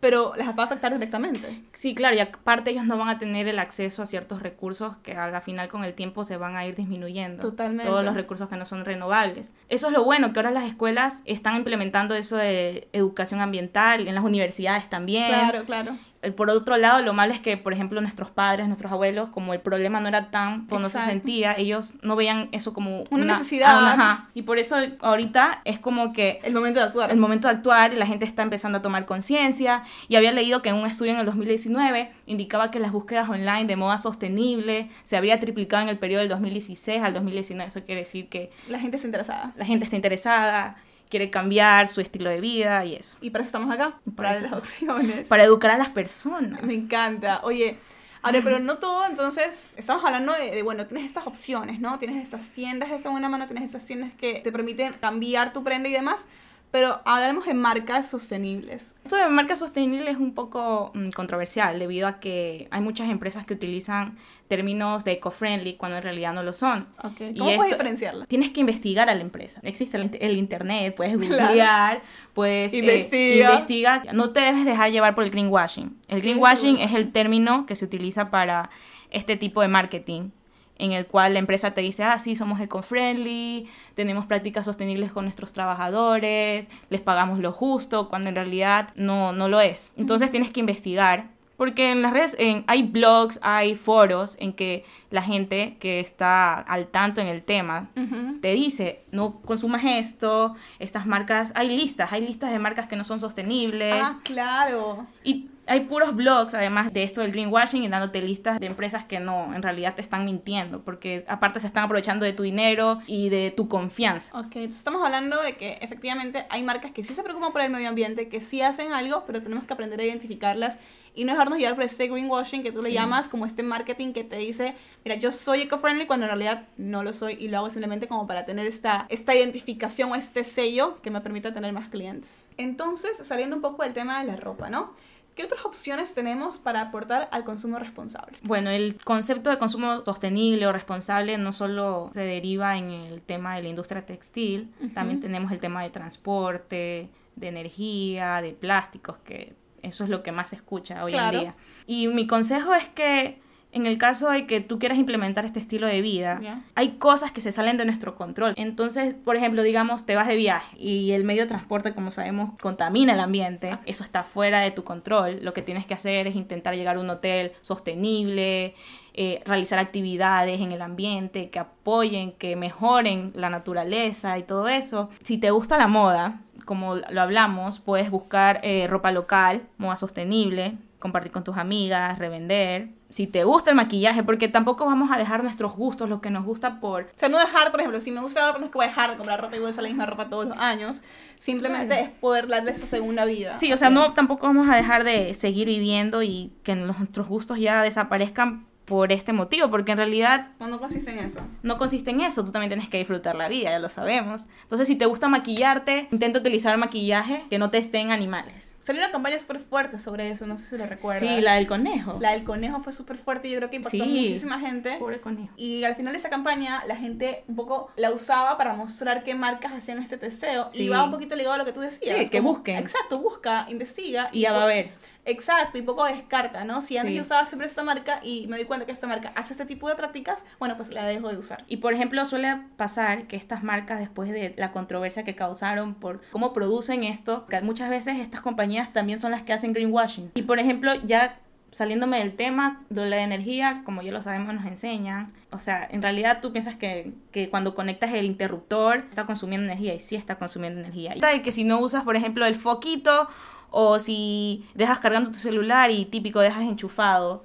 pero 0.04 0.34
les 0.36 0.46
va 0.46 0.64
a 0.64 0.66
afectar 0.66 0.92
directamente. 0.92 1.62
Sí, 1.72 1.94
claro, 1.94 2.14
y 2.14 2.20
aparte 2.20 2.72
ellos 2.72 2.84
no 2.84 2.98
van 2.98 3.08
a 3.08 3.18
tener 3.18 3.48
el 3.48 3.58
acceso 3.58 4.02
a 4.02 4.06
ciertos 4.06 4.42
recursos 4.42 4.98
que 4.98 5.12
a 5.14 5.30
la 5.30 5.40
final 5.40 5.70
con 5.70 5.82
el 5.82 5.94
tiempo 5.94 6.26
se 6.26 6.36
van 6.36 6.56
a 6.56 6.66
ir 6.66 6.76
disminuyendo. 6.76 7.40
Totalmente. 7.40 7.90
Todos 7.90 8.04
los 8.04 8.12
recursos 8.12 8.50
que 8.50 8.56
no 8.56 8.66
son 8.66 8.84
renovables. 8.84 9.54
Eso 9.70 9.86
es 9.86 9.94
lo 9.94 10.04
bueno, 10.04 10.34
que 10.34 10.40
ahora 10.40 10.50
las 10.50 10.64
escuelas 10.64 11.22
están 11.24 11.56
implementando 11.56 12.14
eso 12.14 12.36
de 12.36 12.86
educación 12.92 13.40
ambiental, 13.40 14.06
en 14.06 14.14
las 14.14 14.24
universidades 14.24 14.90
también. 14.90 15.28
Claro, 15.28 15.64
claro. 15.64 15.96
Eh, 16.24 16.32
Por 16.32 16.50
otro 16.50 16.76
lado, 16.76 17.02
lo 17.02 17.12
malo 17.12 17.32
es 17.32 17.40
que, 17.40 17.56
por 17.56 17.72
ejemplo, 17.72 18.00
nuestros 18.00 18.30
padres, 18.30 18.66
nuestros 18.66 18.90
abuelos, 18.92 19.28
como 19.30 19.54
el 19.54 19.60
problema 19.60 20.00
no 20.00 20.08
era 20.08 20.30
tan, 20.30 20.66
o 20.70 20.78
no 20.78 20.88
se 20.88 21.00
sentía, 21.02 21.52
ellos 21.56 21.94
no 22.02 22.16
veían 22.16 22.48
eso 22.52 22.72
como 22.72 23.04
Una 23.10 23.24
necesidad. 23.24 23.68
ah, 23.70 23.92
ajá. 23.92 24.28
Y 24.34 24.42
por 24.42 24.58
eso 24.58 24.76
ahorita 25.00 25.60
es 25.64 25.78
como 25.78 26.12
que 26.12 26.40
El 26.42 26.54
momento 26.54 26.80
de 26.80 26.86
actuar. 26.86 27.10
el 27.10 27.16
momento 27.18 27.48
de 27.48 27.54
actuar 27.54 27.92
y 27.92 27.96
la 27.96 28.06
gente 28.06 28.24
está 28.24 28.42
empezando 28.42 28.78
a 28.78 28.82
tomar 28.82 29.04
conciencia. 29.06 29.82
Y 30.08 30.16
había 30.16 30.32
leído 30.32 30.62
que 30.62 30.70
en 30.70 30.76
un 30.76 30.86
estudio 30.86 31.12
en 31.12 31.18
el 31.18 31.26
2019 31.26 32.10
indicaba 32.26 32.70
que 32.70 32.78
las 32.80 32.92
búsquedas 32.92 33.28
online 33.28 33.66
de 33.66 33.76
moda 33.76 33.98
sostenible 33.98 34.88
se 35.02 35.16
habría 35.16 35.38
triplicado 35.40 35.82
en 35.82 35.88
el 35.88 35.98
periodo 35.98 36.20
del 36.20 36.28
2016 36.30 37.02
al 37.02 37.14
2019. 37.14 37.68
Eso 37.68 37.84
quiere 37.84 38.00
decir 38.02 38.28
que 38.28 38.50
La 38.68 38.78
gente 38.78 38.96
está 38.96 39.06
interesada. 39.06 39.52
la 39.56 39.64
gente 39.64 39.84
está 39.84 39.96
interesada, 39.96 40.76
quiere 41.14 41.30
cambiar 41.30 41.86
su 41.86 42.00
estilo 42.00 42.28
de 42.28 42.40
vida 42.40 42.84
y 42.84 42.96
eso. 42.96 43.16
Y 43.20 43.30
para 43.30 43.42
eso 43.42 43.50
estamos 43.50 43.72
acá, 43.72 44.00
para 44.16 44.32
eso 44.32 44.42
las 44.42 44.52
opciones. 44.52 45.28
Para 45.28 45.44
educar 45.44 45.70
a 45.70 45.78
las 45.78 45.90
personas. 45.90 46.60
Me 46.64 46.74
encanta. 46.74 47.38
Oye, 47.44 47.76
ahora, 48.20 48.40
pero 48.42 48.58
no 48.58 48.78
todo, 48.78 49.06
entonces, 49.06 49.74
estamos 49.76 50.04
hablando 50.04 50.32
de, 50.32 50.50
de, 50.50 50.62
bueno, 50.64 50.88
tienes 50.88 51.06
estas 51.06 51.28
opciones, 51.28 51.78
¿no? 51.78 52.00
Tienes 52.00 52.20
estas 52.20 52.48
tiendas 52.48 52.90
de 52.90 52.98
segunda 52.98 53.28
mano, 53.28 53.46
tienes 53.46 53.62
estas 53.62 53.84
tiendas 53.84 54.10
que 54.14 54.40
te 54.40 54.50
permiten 54.50 54.92
cambiar 54.94 55.52
tu 55.52 55.62
prenda 55.62 55.88
y 55.88 55.92
demás, 55.92 56.26
pero 56.74 57.00
hablaremos 57.04 57.46
de 57.46 57.54
marcas 57.54 58.10
sostenibles. 58.10 58.96
Esto 59.04 59.14
de 59.14 59.28
marca 59.28 59.54
sostenible 59.56 60.10
es 60.10 60.16
un 60.16 60.34
poco 60.34 60.90
mm, 60.92 61.10
controversial 61.10 61.78
debido 61.78 62.08
a 62.08 62.18
que 62.18 62.66
hay 62.72 62.80
muchas 62.80 63.08
empresas 63.10 63.46
que 63.46 63.54
utilizan 63.54 64.16
términos 64.48 65.04
de 65.04 65.12
eco-friendly 65.12 65.74
cuando 65.76 65.98
en 65.98 66.02
realidad 66.02 66.32
no 66.34 66.42
lo 66.42 66.52
son. 66.52 66.88
Okay. 67.00 67.30
Y 67.30 67.38
¿Cómo 67.38 67.50
esto- 67.50 67.58
puedes 67.60 67.74
diferenciarla? 67.74 68.26
Tienes 68.26 68.50
que 68.50 68.58
investigar 68.58 69.08
a 69.08 69.14
la 69.14 69.20
empresa. 69.20 69.60
Existe 69.62 69.96
el, 69.98 70.10
el 70.20 70.36
internet, 70.36 70.96
puedes 70.96 71.16
Claro. 71.16 71.44
googlear, 71.46 72.02
puedes 72.32 72.72
eh, 72.74 72.78
Investiga. 72.78 73.50
investiga. 73.52 74.02
No 74.12 74.30
te 74.30 74.40
debes 74.40 74.64
dejar 74.64 74.90
llevar 74.90 75.14
por 75.14 75.22
el 75.22 75.30
greenwashing. 75.30 75.84
El 75.84 75.94
¿Qué 76.08 76.16
es 76.16 76.22
greenwashing 76.24 76.78
es 76.78 76.92
el 76.92 77.12
término 77.12 77.66
que 77.66 77.76
se 77.76 77.84
utiliza 77.84 78.32
para 78.32 78.68
este 79.12 79.36
tipo 79.36 79.60
de 79.62 79.68
marketing 79.68 80.30
en 80.78 80.92
el 80.92 81.06
cual 81.06 81.34
la 81.34 81.38
empresa 81.38 81.72
te 81.72 81.80
dice, 81.80 82.02
ah, 82.04 82.18
sí, 82.18 82.36
somos 82.36 82.60
eco-friendly, 82.60 83.68
tenemos 83.94 84.26
prácticas 84.26 84.64
sostenibles 84.64 85.12
con 85.12 85.24
nuestros 85.24 85.52
trabajadores, 85.52 86.68
les 86.90 87.00
pagamos 87.00 87.38
lo 87.38 87.52
justo, 87.52 88.08
cuando 88.08 88.28
en 88.28 88.34
realidad 88.34 88.88
no, 88.96 89.32
no 89.32 89.48
lo 89.48 89.60
es. 89.60 89.94
Entonces 89.96 90.30
tienes 90.30 90.50
que 90.50 90.60
investigar, 90.60 91.28
porque 91.56 91.92
en 91.92 92.02
las 92.02 92.12
redes 92.12 92.34
en, 92.38 92.64
hay 92.66 92.82
blogs, 92.82 93.38
hay 93.40 93.76
foros 93.76 94.36
en 94.40 94.52
que 94.52 94.84
la 95.10 95.22
gente 95.22 95.76
que 95.78 96.00
está 96.00 96.54
al 96.54 96.88
tanto 96.88 97.20
en 97.20 97.28
el 97.28 97.44
tema 97.44 97.90
Ujú. 97.96 98.40
te 98.40 98.48
dice, 98.48 99.04
no 99.12 99.40
consumas 99.40 99.82
esto, 99.84 100.56
estas 100.80 101.06
marcas, 101.06 101.52
hay 101.54 101.76
listas, 101.76 102.12
hay 102.12 102.26
listas 102.26 102.50
de 102.50 102.58
marcas 102.58 102.88
que 102.88 102.96
no 102.96 103.04
son 103.04 103.20
sostenibles. 103.20 104.02
Ah, 104.02 104.18
claro. 104.24 105.06
Y 105.22 105.48
Hay 105.66 105.80
puros 105.80 106.14
blogs, 106.14 106.54
además 106.54 106.92
de 106.92 107.02
esto 107.02 107.20
del 107.20 107.32
greenwashing, 107.32 107.84
y 107.84 107.88
dándote 107.88 108.20
listas 108.20 108.60
de 108.60 108.66
empresas 108.66 109.04
que 109.04 109.20
no, 109.20 109.54
en 109.54 109.62
realidad 109.62 109.94
te 109.94 110.02
están 110.02 110.24
mintiendo, 110.24 110.82
porque 110.82 111.24
aparte 111.26 111.60
se 111.60 111.66
están 111.66 111.84
aprovechando 111.84 112.24
de 112.26 112.32
tu 112.32 112.42
dinero 112.42 113.00
y 113.06 113.30
de 113.30 113.50
tu 113.50 113.68
confianza. 113.68 114.36
Ok, 114.38 114.56
entonces 114.56 114.78
estamos 114.78 115.02
hablando 115.04 115.42
de 115.42 115.56
que 115.56 115.78
efectivamente 115.80 116.46
hay 116.50 116.62
marcas 116.62 116.92
que 116.92 117.02
sí 117.02 117.14
se 117.14 117.22
preocupan 117.22 117.52
por 117.52 117.62
el 117.62 117.70
medio 117.70 117.88
ambiente, 117.88 118.28
que 118.28 118.40
sí 118.40 118.60
hacen 118.60 118.92
algo, 118.92 119.24
pero 119.26 119.42
tenemos 119.42 119.64
que 119.64 119.72
aprender 119.72 120.00
a 120.00 120.04
identificarlas 120.04 120.78
y 121.14 121.24
no 121.24 121.32
dejarnos 121.32 121.58
llevar 121.58 121.76
por 121.76 121.84
este 121.84 122.08
greenwashing 122.08 122.62
que 122.62 122.72
tú 122.72 122.82
le 122.82 122.92
llamas, 122.92 123.28
como 123.28 123.46
este 123.46 123.62
marketing 123.62 124.12
que 124.12 124.24
te 124.24 124.36
dice, 124.36 124.74
mira, 125.04 125.16
yo 125.16 125.30
soy 125.30 125.62
eco-friendly 125.62 126.06
cuando 126.06 126.26
en 126.26 126.30
realidad 126.30 126.66
no 126.76 127.04
lo 127.04 127.12
soy 127.12 127.36
y 127.38 127.48
lo 127.48 127.58
hago 127.58 127.70
simplemente 127.70 128.08
como 128.08 128.26
para 128.26 128.44
tener 128.44 128.66
esta, 128.66 129.06
esta 129.08 129.34
identificación 129.34 130.10
o 130.10 130.16
este 130.16 130.42
sello 130.42 131.00
que 131.02 131.10
me 131.10 131.20
permita 131.20 131.54
tener 131.54 131.72
más 131.72 131.88
clientes. 131.88 132.44
Entonces, 132.56 133.16
saliendo 133.18 133.54
un 133.54 133.62
poco 133.62 133.84
del 133.84 133.94
tema 133.94 134.20
de 134.20 134.26
la 134.26 134.36
ropa, 134.36 134.68
¿no? 134.68 134.92
¿Qué 135.34 135.44
otras 135.44 135.64
opciones 135.64 136.14
tenemos 136.14 136.58
para 136.58 136.80
aportar 136.80 137.28
al 137.32 137.44
consumo 137.44 137.78
responsable? 137.78 138.38
Bueno, 138.42 138.70
el 138.70 139.02
concepto 139.02 139.50
de 139.50 139.58
consumo 139.58 140.04
sostenible 140.04 140.66
o 140.66 140.72
responsable 140.72 141.36
no 141.38 141.52
solo 141.52 142.10
se 142.12 142.20
deriva 142.20 142.76
en 142.78 142.90
el 142.90 143.20
tema 143.20 143.56
de 143.56 143.62
la 143.62 143.68
industria 143.68 144.06
textil, 144.06 144.72
también 144.94 145.20
tenemos 145.20 145.50
el 145.50 145.58
tema 145.58 145.82
de 145.82 145.90
transporte, 145.90 147.10
de 147.34 147.48
energía, 147.48 148.40
de 148.42 148.52
plásticos, 148.52 149.16
que 149.24 149.54
eso 149.82 150.04
es 150.04 150.10
lo 150.10 150.22
que 150.22 150.32
más 150.32 150.50
se 150.50 150.56
escucha 150.56 151.04
hoy 151.04 151.14
en 151.14 151.30
día. 151.30 151.54
Y 151.86 152.06
mi 152.08 152.26
consejo 152.26 152.72
es 152.74 152.88
que 152.88 153.42
en 153.74 153.86
el 153.86 153.98
caso 153.98 154.30
de 154.30 154.46
que 154.46 154.60
tú 154.60 154.78
quieras 154.78 154.98
implementar 154.98 155.44
este 155.44 155.58
estilo 155.58 155.88
de 155.88 156.00
vida, 156.00 156.40
hay 156.76 156.90
cosas 156.92 157.32
que 157.32 157.40
se 157.40 157.50
salen 157.50 157.76
de 157.76 157.84
nuestro 157.84 158.14
control. 158.14 158.54
Entonces, 158.56 159.14
por 159.14 159.34
ejemplo, 159.34 159.64
digamos, 159.64 160.06
te 160.06 160.14
vas 160.14 160.28
de 160.28 160.36
viaje 160.36 160.76
y 160.78 161.10
el 161.10 161.24
medio 161.24 161.42
de 161.42 161.48
transporte, 161.48 161.92
como 161.92 162.12
sabemos, 162.12 162.50
contamina 162.60 163.14
el 163.14 163.20
ambiente. 163.20 163.76
Eso 163.84 164.04
está 164.04 164.22
fuera 164.22 164.60
de 164.60 164.70
tu 164.70 164.84
control. 164.84 165.40
Lo 165.42 165.52
que 165.52 165.60
tienes 165.60 165.86
que 165.86 165.94
hacer 165.94 166.28
es 166.28 166.36
intentar 166.36 166.76
llegar 166.76 166.96
a 166.96 167.00
un 167.00 167.10
hotel 167.10 167.50
sostenible, 167.62 168.74
eh, 169.12 169.42
realizar 169.44 169.80
actividades 169.80 170.60
en 170.60 170.70
el 170.70 170.80
ambiente 170.80 171.50
que 171.50 171.58
apoyen, 171.58 172.30
que 172.30 172.54
mejoren 172.54 173.32
la 173.34 173.50
naturaleza 173.50 174.38
y 174.38 174.44
todo 174.44 174.68
eso. 174.68 175.10
Si 175.22 175.36
te 175.36 175.50
gusta 175.50 175.78
la 175.78 175.88
moda, 175.88 176.42
como 176.64 176.94
lo 176.94 177.20
hablamos, 177.20 177.80
puedes 177.80 178.08
buscar 178.08 178.60
eh, 178.62 178.86
ropa 178.88 179.10
local, 179.10 179.62
moda 179.78 179.96
sostenible, 179.96 180.78
compartir 181.04 181.32
con 181.32 181.44
tus 181.44 181.58
amigas, 181.58 182.18
revender. 182.18 182.88
Si 183.10 183.26
te 183.26 183.44
gusta 183.44 183.68
el 183.68 183.76
maquillaje, 183.76 184.22
porque 184.22 184.48
tampoco 184.48 184.86
vamos 184.86 185.12
a 185.12 185.18
dejar 185.18 185.42
nuestros 185.42 185.76
gustos, 185.76 186.08
lo 186.08 186.22
que 186.22 186.30
nos 186.30 186.46
gusta 186.46 186.80
por... 186.80 187.02
O 187.02 187.06
sea, 187.14 187.28
no 187.28 187.38
dejar, 187.38 187.72
por 187.72 187.80
ejemplo, 187.80 188.00
si 188.00 188.10
me 188.10 188.22
gusta 188.22 188.40
la 188.40 188.46
ropa, 188.46 188.60
no 188.60 188.64
es 188.64 188.72
que 188.72 188.78
voy 188.78 188.86
a 188.86 188.88
dejar 188.88 189.10
de 189.10 189.16
comprar 189.18 189.38
ropa 189.38 189.54
y 189.54 189.58
voy 189.58 189.66
a 189.66 189.70
usar 189.70 189.82
la 189.82 189.90
misma 189.90 190.06
ropa 190.06 190.30
todos 190.30 190.46
los 190.48 190.56
años. 190.56 191.02
Simplemente 191.38 192.00
es 192.00 192.08
poder 192.08 192.48
darle 192.48 192.70
esa 192.70 192.86
segunda 192.86 193.26
vida. 193.26 193.58
Sí, 193.58 193.70
o 193.70 193.76
sea, 193.76 193.90
no 193.90 194.14
tampoco 194.14 194.46
vamos 194.46 194.66
a 194.66 194.76
dejar 194.76 195.04
de 195.04 195.34
seguir 195.34 195.66
viviendo 195.66 196.22
y 196.22 196.54
que 196.62 196.74
nuestros 196.74 197.28
gustos 197.28 197.58
ya 197.58 197.82
desaparezcan 197.82 198.64
por 198.86 199.12
este 199.12 199.34
motivo, 199.34 199.68
porque 199.68 199.92
en 199.92 199.98
realidad... 199.98 200.52
No, 200.58 200.80
consiste 200.80 201.10
en 201.10 201.18
eso. 201.18 201.40
No 201.62 201.76
consiste 201.76 202.12
en 202.12 202.22
eso, 202.22 202.46
tú 202.46 202.50
también 202.50 202.70
tienes 202.70 202.88
que 202.88 202.96
disfrutar 202.96 203.34
la 203.34 203.48
vida, 203.48 203.70
ya 203.70 203.78
lo 203.78 203.90
sabemos. 203.90 204.46
Entonces, 204.62 204.88
si 204.88 204.96
te 204.96 205.04
gusta 205.04 205.28
maquillarte, 205.28 206.08
intenta 206.10 206.38
utilizar 206.38 206.78
maquillaje 206.78 207.44
que 207.50 207.58
no 207.58 207.68
te 207.68 207.76
estén 207.76 208.10
animales. 208.10 208.73
Salió 208.84 209.00
una 209.00 209.10
campaña 209.10 209.38
súper 209.38 209.60
fuerte 209.60 209.98
sobre 209.98 210.30
eso, 210.30 210.46
no 210.46 210.58
sé 210.58 210.64
si 210.64 210.76
lo 210.76 210.84
recuerdas. 210.84 211.20
Sí, 211.22 211.40
la 211.40 211.54
del 211.54 211.66
conejo. 211.66 212.18
La 212.20 212.32
del 212.32 212.44
conejo 212.44 212.80
fue 212.80 212.92
súper 212.92 213.16
fuerte 213.16 213.48
y 213.48 213.52
yo 213.52 213.56
creo 213.56 213.70
que 213.70 213.76
impactó 213.76 214.04
muchísima 214.04 214.60
gente. 214.60 214.96
Pobre 214.98 215.22
conejo. 215.22 215.54
Y 215.56 215.84
al 215.84 215.96
final 215.96 216.12
de 216.12 216.18
esta 216.18 216.28
campaña, 216.28 216.84
la 216.86 216.94
gente 216.94 217.44
un 217.48 217.56
poco 217.56 217.90
la 217.96 218.10
usaba 218.10 218.58
para 218.58 218.74
mostrar 218.74 219.24
qué 219.24 219.34
marcas 219.34 219.72
hacían 219.72 220.02
este 220.02 220.18
testeo. 220.18 220.68
Y 220.74 220.90
va 220.90 221.02
un 221.02 221.10
poquito 221.10 221.34
ligado 221.34 221.54
a 221.54 221.58
lo 221.58 221.64
que 221.64 221.72
tú 221.72 221.80
decías. 221.80 222.18
Sí, 222.18 222.28
que 222.28 222.40
busquen. 222.40 222.76
Exacto, 222.76 223.18
busca, 223.20 223.64
investiga. 223.70 224.28
Y, 224.32 224.40
ya 224.40 224.52
va 224.52 224.64
a 224.64 224.66
ver. 224.66 224.90
Exacto, 225.26 225.78
y 225.78 225.82
poco 225.82 226.04
descarta, 226.04 226.64
¿no? 226.64 226.82
Si 226.82 226.98
antes 226.98 227.14
yo 227.14 227.22
usaba 227.22 227.44
siempre 227.46 227.66
esta 227.66 227.82
marca 227.82 228.20
y 228.22 228.46
me 228.46 228.56
doy 228.56 228.66
cuenta 228.66 228.84
que 228.84 228.92
esta 228.92 229.06
marca 229.06 229.32
hace 229.34 229.54
este 229.54 229.64
tipo 229.64 229.88
de 229.88 229.94
prácticas, 229.94 230.44
bueno, 230.58 230.76
pues 230.76 230.92
la 230.92 231.06
dejo 231.06 231.30
de 231.30 231.38
usar. 231.38 231.64
Y 231.66 231.78
por 231.78 231.94
ejemplo, 231.94 232.24
suele 232.26 232.58
pasar 232.76 233.26
que 233.26 233.36
estas 233.36 233.62
marcas, 233.62 234.00
después 234.00 234.30
de 234.30 234.54
la 234.58 234.72
controversia 234.72 235.24
que 235.24 235.34
causaron 235.34 235.94
por 235.94 236.20
cómo 236.30 236.52
producen 236.52 237.04
esto, 237.04 237.46
que 237.46 237.60
muchas 237.62 237.88
veces 237.88 238.18
estas 238.18 238.42
compañías 238.42 238.73
también 238.92 239.18
son 239.18 239.30
las 239.30 239.42
que 239.42 239.52
hacen 239.52 239.72
greenwashing. 239.72 240.30
Y 240.34 240.42
por 240.42 240.58
ejemplo, 240.58 240.92
ya 241.04 241.38
saliéndome 241.74 242.20
del 242.20 242.36
tema, 242.36 242.84
de 242.88 243.06
la 243.06 243.20
energía, 243.20 243.82
como 243.84 244.00
ya 244.00 244.12
lo 244.12 244.22
sabemos, 244.22 244.54
nos 244.54 244.64
enseñan. 244.64 245.32
O 245.50 245.58
sea, 245.58 245.86
en 245.90 246.02
realidad 246.02 246.38
tú 246.40 246.52
piensas 246.52 246.76
que, 246.76 247.12
que, 247.32 247.50
cuando 247.50 247.74
conectas 247.74 248.14
el 248.14 248.26
interruptor 248.26 249.04
está 249.08 249.26
consumiendo 249.26 249.64
energía 249.64 249.92
y 249.92 249.98
sí 249.98 250.14
está 250.14 250.36
consumiendo 250.36 250.80
energía. 250.80 251.14
Y 251.16 251.42
que 251.42 251.50
si 251.50 251.64
no 251.64 251.80
usas, 251.80 252.04
por 252.04 252.14
ejemplo, 252.14 252.46
el 252.46 252.54
foquito 252.54 253.28
o 253.70 253.98
si 253.98 254.64
dejas 254.74 255.00
cargando 255.00 255.32
tu 255.32 255.36
celular 255.36 255.90
y 255.90 256.04
típico 256.04 256.38
dejas 256.38 256.62
enchufado 256.62 257.44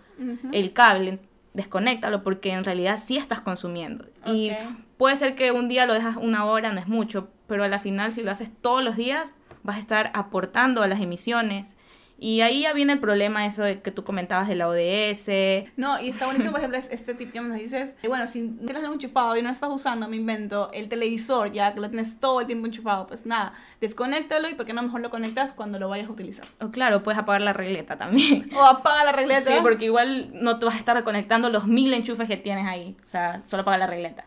el 0.52 0.74
cable, 0.74 1.18
desconéctalo 1.56 2.22
porque 2.22 2.52
en 2.52 2.64
realidad 2.64 2.98
sí 2.98 3.18
estás 3.18 3.42
consumiendo. 3.42 4.06
Y 4.28 4.52
puede 4.98 5.16
ser 5.18 5.34
que 5.34 5.52
un 5.52 5.68
día 5.70 5.88
lo 5.88 5.96
dejas 5.96 6.18
una 6.18 6.46
hora, 6.46 6.72
no 6.72 6.80
es 6.80 6.88
mucho, 6.88 7.30
pero 7.48 7.64
a 7.64 7.68
la 7.68 7.80
final 7.80 8.14
si 8.14 8.22
lo 8.22 8.30
haces 8.30 8.52
todos 8.62 8.84
los 8.84 8.96
días 8.96 9.34
vas 9.64 9.78
a 9.78 9.80
estar 9.80 10.12
aportando 10.14 10.82
a 10.84 10.88
las 10.88 11.02
emisiones 11.02 11.78
y 12.22 12.42
ahí 12.42 12.64
ya 12.64 12.74
viene 12.74 12.94
el 12.94 13.00
problema 13.00 13.46
eso 13.46 13.64
de 13.64 13.82
que 13.82 13.92
tú 13.92 14.04
comentabas 14.04 14.48
de 14.48 14.56
la 14.56 14.68
ODS. 14.68 15.70
No, 15.78 16.00
y 16.02 16.10
está 16.10 16.26
buenísimo, 16.26 16.52
por 16.52 16.60
ejemplo, 16.60 16.78
este 16.78 17.14
tip 17.14 17.32
que 17.32 17.40
nos 17.40 17.58
dices, 17.58 17.96
bueno, 18.08 18.28
si 18.28 18.50
tienes 18.50 18.84
algo 18.84 18.94
enchufado 18.94 19.38
y 19.38 19.42
no 19.42 19.50
estás 19.50 19.70
usando, 19.72 20.08
me 20.08 20.18
invento, 20.18 20.70
el 20.74 20.90
televisor, 20.90 21.52
ya 21.52 21.74
que 21.74 21.80
lo 21.80 21.90
tienes 21.90 22.20
todo 22.20 22.42
el 22.42 22.48
tiempo 22.48 22.66
enchufado, 22.66 23.08
pues 23.08 23.26
nada, 23.26 23.54
desconéctalo 23.80 24.50
y 24.50 24.56
por 24.56 24.66
qué 24.66 24.74
no 24.74 24.84
mejor 24.84 25.02
lo 25.02 25.10
conectas 25.10 25.54
cuando 25.54 25.80
lo 25.80 25.88
vayas 25.88 26.10
a 26.10 26.12
utilizar. 26.12 26.46
O 26.60 26.70
claro, 26.70 27.04
puedes 27.04 27.18
apagar 27.18 27.42
la 27.42 27.54
regleta 27.54 27.98
también. 27.98 28.50
O 28.60 28.66
apaga 28.66 29.06
la 29.06 29.12
regleta. 29.12 29.52
Sí, 29.52 29.60
porque 29.62 29.86
igual 29.86 30.32
no 30.34 30.60
te 30.60 30.66
vas 30.66 30.76
a 30.76 30.78
estar 30.78 31.02
conectando 31.04 31.50
los 31.50 31.68
mil 31.68 31.94
enchufes 31.94 32.28
que 32.28 32.36
tienes 32.36 32.68
ahí. 32.68 32.98
O 33.06 33.08
sea, 33.08 33.42
solo 33.46 33.62
apaga 33.62 33.78
la 33.78 33.88
regleta. 33.88 34.26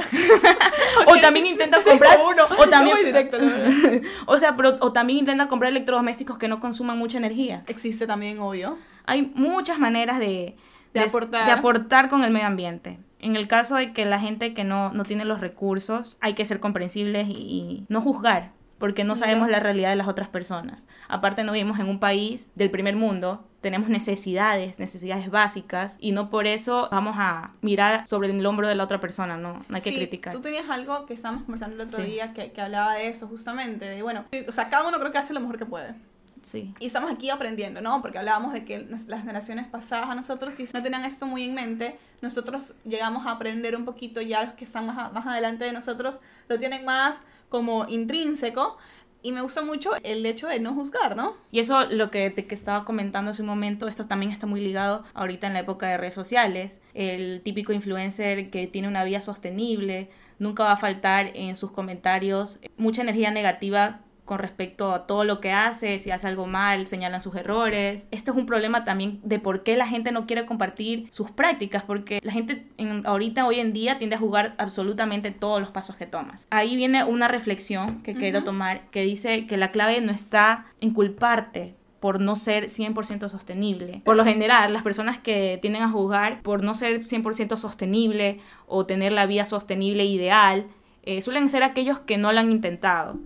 o 1.06 1.16
también 1.20 1.46
intenta 1.46 1.82
comprar 1.82 2.18
uno. 2.20 2.44
o 2.58 2.68
también 2.68 2.96
directo, 3.04 3.36
o 4.26 4.38
sea 4.38 4.56
pero, 4.56 4.76
o 4.80 4.92
también 4.92 5.26
comprar 5.48 5.70
electrodomésticos 5.70 6.38
que 6.38 6.48
no 6.48 6.60
consuman 6.60 6.98
mucha 6.98 7.18
energía. 7.18 7.62
Existe 7.66 8.06
también 8.06 8.38
obvio. 8.38 8.78
Hay 9.06 9.32
muchas 9.34 9.78
maneras 9.78 10.18
de, 10.18 10.56
de, 10.94 11.00
aportar. 11.00 11.46
de 11.46 11.52
aportar 11.52 12.08
con 12.08 12.24
el 12.24 12.30
medio 12.30 12.46
ambiente. 12.46 12.98
En 13.18 13.36
el 13.36 13.48
caso 13.48 13.76
de 13.76 13.92
que 13.92 14.06
la 14.06 14.18
gente 14.18 14.54
que 14.54 14.64
no, 14.64 14.92
no 14.92 15.04
tiene 15.04 15.24
los 15.24 15.40
recursos 15.40 16.16
hay 16.20 16.34
que 16.34 16.46
ser 16.46 16.60
comprensibles 16.60 17.28
y 17.28 17.84
no 17.88 18.00
juzgar 18.00 18.52
porque 18.80 19.04
no 19.04 19.14
sabemos 19.14 19.48
la 19.50 19.60
realidad 19.60 19.90
de 19.90 19.96
las 19.96 20.08
otras 20.08 20.28
personas. 20.28 20.88
Aparte 21.06 21.44
no 21.44 21.52
vivimos 21.52 21.78
en 21.78 21.86
un 21.86 22.00
país 22.00 22.48
del 22.54 22.70
primer 22.70 22.96
mundo, 22.96 23.46
tenemos 23.60 23.90
necesidades, 23.90 24.78
necesidades 24.78 25.30
básicas 25.30 25.98
y 26.00 26.12
no 26.12 26.30
por 26.30 26.46
eso 26.46 26.88
vamos 26.90 27.16
a 27.18 27.52
mirar 27.60 28.06
sobre 28.06 28.30
el 28.30 28.44
hombro 28.46 28.66
de 28.66 28.74
la 28.74 28.84
otra 28.84 28.98
persona, 28.98 29.36
no, 29.36 29.52
no 29.68 29.76
hay 29.76 29.82
que 29.82 29.94
criticar. 29.94 30.32
Tú 30.32 30.40
tenías 30.40 30.68
algo 30.70 31.04
que 31.04 31.12
estábamos 31.12 31.44
conversando 31.44 31.76
el 31.76 31.86
otro 31.86 32.02
día 32.02 32.32
que, 32.32 32.52
que, 32.52 32.60
hablaba 32.62 32.94
de 32.94 33.08
eso 33.08 33.28
justamente, 33.28 33.84
de 33.84 34.02
bueno, 34.02 34.24
o 34.48 34.52
sea, 34.52 34.70
cada 34.70 34.88
uno 34.88 34.98
creo 34.98 35.12
que 35.12 35.18
hace 35.18 35.34
lo 35.34 35.40
mejor 35.40 35.58
que 35.58 35.66
puede. 35.66 35.94
Sí. 36.42 36.72
Y 36.80 36.86
estamos 36.86 37.10
aquí 37.12 37.28
aprendiendo, 37.28 37.82
¿no? 37.82 38.00
Porque 38.00 38.16
hablábamos 38.16 38.54
de 38.54 38.64
que 38.64 38.88
las 38.88 39.20
generaciones 39.20 39.66
pasadas 39.66 40.08
a 40.08 40.14
nosotros 40.14 40.54
que 40.54 40.66
no 40.72 40.82
tenían 40.82 41.04
esto 41.04 41.26
muy 41.26 41.44
en 41.44 41.52
mente, 41.52 41.98
nosotros 42.22 42.76
llegamos 42.86 43.26
a 43.26 43.32
aprender 43.32 43.76
un 43.76 43.84
poquito, 43.84 44.22
ya 44.22 44.44
los 44.44 44.54
que 44.54 44.64
están 44.64 44.86
más, 44.86 45.12
más 45.12 45.26
adelante 45.26 45.66
de 45.66 45.72
nosotros 45.72 46.18
lo 46.48 46.58
tienen 46.58 46.86
más 46.86 47.16
como 47.50 47.86
intrínseco. 47.88 48.78
Y 49.22 49.32
me 49.32 49.42
gusta 49.42 49.60
mucho 49.60 49.90
el 50.02 50.24
hecho 50.24 50.48
de 50.48 50.60
no 50.60 50.72
juzgar, 50.72 51.14
¿no? 51.14 51.36
Y 51.50 51.58
eso, 51.58 51.84
lo 51.84 52.10
que 52.10 52.30
te 52.30 52.46
que 52.46 52.54
estaba 52.54 52.86
comentando 52.86 53.32
hace 53.32 53.42
un 53.42 53.48
momento, 53.48 53.86
esto 53.86 54.06
también 54.06 54.32
está 54.32 54.46
muy 54.46 54.62
ligado 54.62 55.04
ahorita 55.12 55.46
en 55.46 55.52
la 55.52 55.60
época 55.60 55.86
de 55.88 55.98
redes 55.98 56.14
sociales. 56.14 56.80
El 56.94 57.42
típico 57.42 57.74
influencer 57.74 58.48
que 58.48 58.66
tiene 58.66 58.88
una 58.88 59.04
vida 59.04 59.20
sostenible, 59.20 60.08
nunca 60.38 60.64
va 60.64 60.72
a 60.72 60.76
faltar 60.78 61.32
en 61.34 61.54
sus 61.56 61.70
comentarios 61.70 62.58
mucha 62.78 63.02
energía 63.02 63.30
negativa 63.30 64.00
con 64.30 64.38
respecto 64.38 64.92
a 64.92 65.08
todo 65.08 65.24
lo 65.24 65.40
que 65.40 65.50
hace, 65.50 65.98
si 65.98 66.12
hace 66.12 66.28
algo 66.28 66.46
mal, 66.46 66.86
señalan 66.86 67.20
sus 67.20 67.34
errores. 67.34 68.06
Esto 68.12 68.30
es 68.30 68.36
un 68.36 68.46
problema 68.46 68.84
también 68.84 69.18
de 69.24 69.40
por 69.40 69.64
qué 69.64 69.76
la 69.76 69.88
gente 69.88 70.12
no 70.12 70.24
quiere 70.24 70.46
compartir 70.46 71.08
sus 71.10 71.32
prácticas, 71.32 71.82
porque 71.82 72.20
la 72.22 72.30
gente 72.30 72.64
en, 72.76 73.04
ahorita, 73.08 73.44
hoy 73.44 73.58
en 73.58 73.72
día, 73.72 73.98
tiende 73.98 74.14
a 74.14 74.20
jugar 74.20 74.54
absolutamente 74.58 75.32
todos 75.32 75.60
los 75.60 75.70
pasos 75.70 75.96
que 75.96 76.06
tomas. 76.06 76.46
Ahí 76.50 76.76
viene 76.76 77.02
una 77.02 77.26
reflexión 77.26 78.04
que 78.04 78.14
quiero 78.14 78.44
tomar, 78.44 78.88
que 78.92 79.02
dice 79.02 79.48
que 79.48 79.56
la 79.56 79.72
clave 79.72 80.00
no 80.00 80.12
está 80.12 80.66
en 80.80 80.94
culparte 80.94 81.74
por 81.98 82.20
no 82.20 82.36
ser 82.36 82.66
100% 82.66 83.30
sostenible. 83.30 84.00
Por 84.04 84.14
lo 84.14 84.24
general, 84.24 84.72
las 84.72 84.84
personas 84.84 85.18
que 85.18 85.58
tienden 85.60 85.82
a 85.82 85.90
juzgar 85.90 86.40
por 86.42 86.62
no 86.62 86.76
ser 86.76 87.04
100% 87.04 87.56
sostenible 87.56 88.38
o 88.68 88.86
tener 88.86 89.10
la 89.10 89.26
vida 89.26 89.44
sostenible 89.44 90.04
ideal, 90.04 90.68
eh, 91.02 91.20
suelen 91.20 91.48
ser 91.48 91.64
aquellos 91.64 91.98
que 91.98 92.16
no 92.16 92.30
lo 92.32 92.38
han 92.38 92.52
intentado 92.52 93.18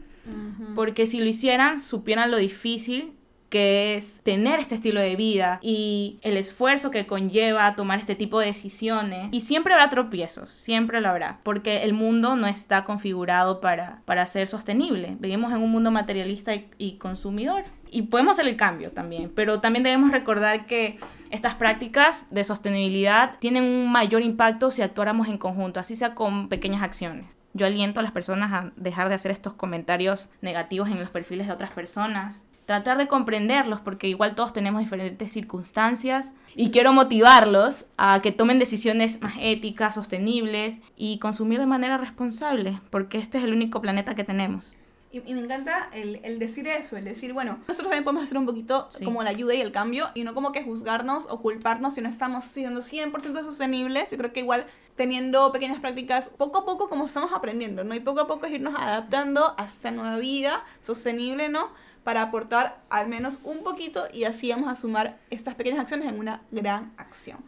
porque 0.75 1.07
si 1.07 1.21
lo 1.21 1.26
hicieran, 1.26 1.78
supieran 1.78 2.31
lo 2.31 2.38
difícil 2.38 3.12
que 3.54 3.95
es 3.95 4.21
tener 4.25 4.59
este 4.59 4.75
estilo 4.75 4.99
de 4.99 5.14
vida 5.14 5.61
y 5.62 6.19
el 6.23 6.37
esfuerzo 6.37 6.90
que 6.90 7.07
conlleva 7.07 7.76
tomar 7.76 8.00
este 8.00 8.16
tipo 8.16 8.40
de 8.40 8.47
decisiones. 8.47 9.33
Y 9.33 9.43
siempre 9.43 9.75
habrá 9.75 9.88
tropiezos, 9.90 10.50
siempre 10.50 11.00
lo 11.00 11.09
habrá, 11.09 11.38
porque 11.45 11.85
el 11.85 11.93
mundo 11.93 12.35
no 12.35 12.49
está 12.49 12.83
configurado 12.83 13.61
para, 13.61 14.02
para 14.07 14.26
ser 14.26 14.49
sostenible. 14.49 15.16
Vivimos 15.21 15.52
en 15.52 15.62
un 15.62 15.71
mundo 15.71 15.93
materialista 15.93 16.52
y 16.78 16.97
consumidor 16.97 17.62
y 17.93 18.02
podemos 18.02 18.33
hacer 18.33 18.49
el 18.49 18.57
cambio 18.57 18.90
también, 18.90 19.31
pero 19.33 19.61
también 19.61 19.85
debemos 19.85 20.11
recordar 20.11 20.66
que 20.66 20.99
estas 21.31 21.54
prácticas 21.54 22.26
de 22.33 22.43
sostenibilidad 22.43 23.38
tienen 23.38 23.62
un 23.62 23.93
mayor 23.93 24.23
impacto 24.23 24.73
si 24.73 24.83
actuáramos 24.83 25.28
en 25.28 25.38
conjunto, 25.38 25.78
así 25.78 25.95
sea 25.95 26.16
con 26.16 26.49
pequeñas 26.49 26.83
acciones. 26.83 27.38
Yo 27.54 27.66
aliento 27.66 28.00
a 28.00 28.02
las 28.02 28.12
personas 28.12 28.52
a 28.52 28.73
dejar 28.76 29.08
de 29.08 29.14
hacer 29.14 29.30
estos 29.30 29.54
comentarios 29.54 30.28
negativos 30.42 30.90
en 30.90 30.99
los 30.99 31.08
perfiles 31.08 31.46
de 31.46 31.52
otras 31.52 31.70
personas, 31.70 32.46
tratar 32.66 32.99
de 32.99 33.06
comprenderlos 33.06 33.80
porque 33.80 34.08
igual 34.08 34.34
todos 34.34 34.52
tenemos 34.52 34.80
diferentes 34.80 35.30
circunstancias 35.30 36.34
y 36.56 36.70
quiero 36.70 36.92
motivarlos 36.92 37.87
a 37.96 38.20
que 38.23 38.32
tomen 38.32 38.58
decisiones 38.58 39.20
más 39.20 39.34
éticas, 39.40 39.94
sostenibles 39.94 40.80
y 40.96 41.18
consumir 41.18 41.61
de 41.61 41.66
manera 41.66 41.99
responsable 41.99 42.80
porque 42.90 43.18
este 43.18 43.38
es 43.38 43.44
el 43.44 43.52
único 43.52 43.80
planeta 43.80 44.14
que 44.14 44.25
tenemos. 44.25 44.76
Y, 45.12 45.20
me 45.32 45.40
encanta 45.42 45.90
el, 45.92 46.40
decir 46.40 46.66
eso, 46.66 46.96
el 46.96 47.04
decir, 47.04 47.32
bueno, 47.32 47.58
nosotros 47.68 47.84
también 47.84 48.02
podemos 48.02 48.25
hacer 48.25 48.37
un 48.37 48.46
poquito 48.46 48.88
como 49.04 49.23
la 49.23 49.30
ayuda 49.30 49.54
y 49.54 49.61
el 49.61 49.70
cambio 49.70 50.08
y 50.14 50.25
no 50.25 50.34
como 50.34 50.50
que 50.50 50.64
juzgarnos 50.64 51.28
o 51.30 51.40
culparnos 51.40 51.94
si 51.94 52.00
no 52.00 52.08
estamos 52.08 52.42
siendo 52.42 52.80
100% 52.80 53.44
sostenibles. 53.44 54.11
Yo 54.11 54.18
creo 54.18 54.32
que 54.32 54.40
igual 54.40 54.66
teniendo 54.97 55.51
pequeñas 55.53 55.81
prácticas, 55.81 56.29
poco 56.29 56.59
a 56.59 56.65
poco 56.65 56.89
como 56.89 57.07
estamos 57.07 57.33
aprendiendo, 57.33 57.85
¿no? 57.85 57.95
Y 57.95 58.01
poco 58.01 58.21
a 58.21 58.27
poco 58.27 58.47
es 58.47 58.53
irnos 58.53 58.75
adaptando 58.77 59.55
a 59.59 59.65
esta 59.65 59.91
nueva 59.91 60.17
vida 60.19 60.65
sostenible, 60.81 61.49
¿no? 61.49 61.69
Para 62.05 62.23
aportar 62.23 62.83
al 62.91 63.09
menos 63.09 63.41
un 63.45 63.63
poquito 63.63 64.05
y 64.13 64.25
así 64.25 64.51
vamos 64.51 64.69
a 64.69 64.75
sumar 64.75 65.19
estas 65.31 65.55
pequeñas 65.55 65.81
acciones 65.81 66.09
en 66.09 66.19
una 66.19 66.43
gran 66.51 66.93
acción. 66.97 67.39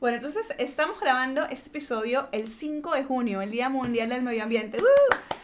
Bueno, 0.00 0.16
entonces 0.16 0.46
estamos 0.58 1.00
grabando 1.00 1.44
este 1.46 1.68
episodio 1.68 2.28
el 2.32 2.48
5 2.48 2.94
de 2.94 3.04
junio, 3.04 3.40
el 3.40 3.50
Día 3.50 3.68
Mundial 3.68 4.08
del 4.08 4.22
Medio 4.22 4.42
Ambiente. 4.42 4.78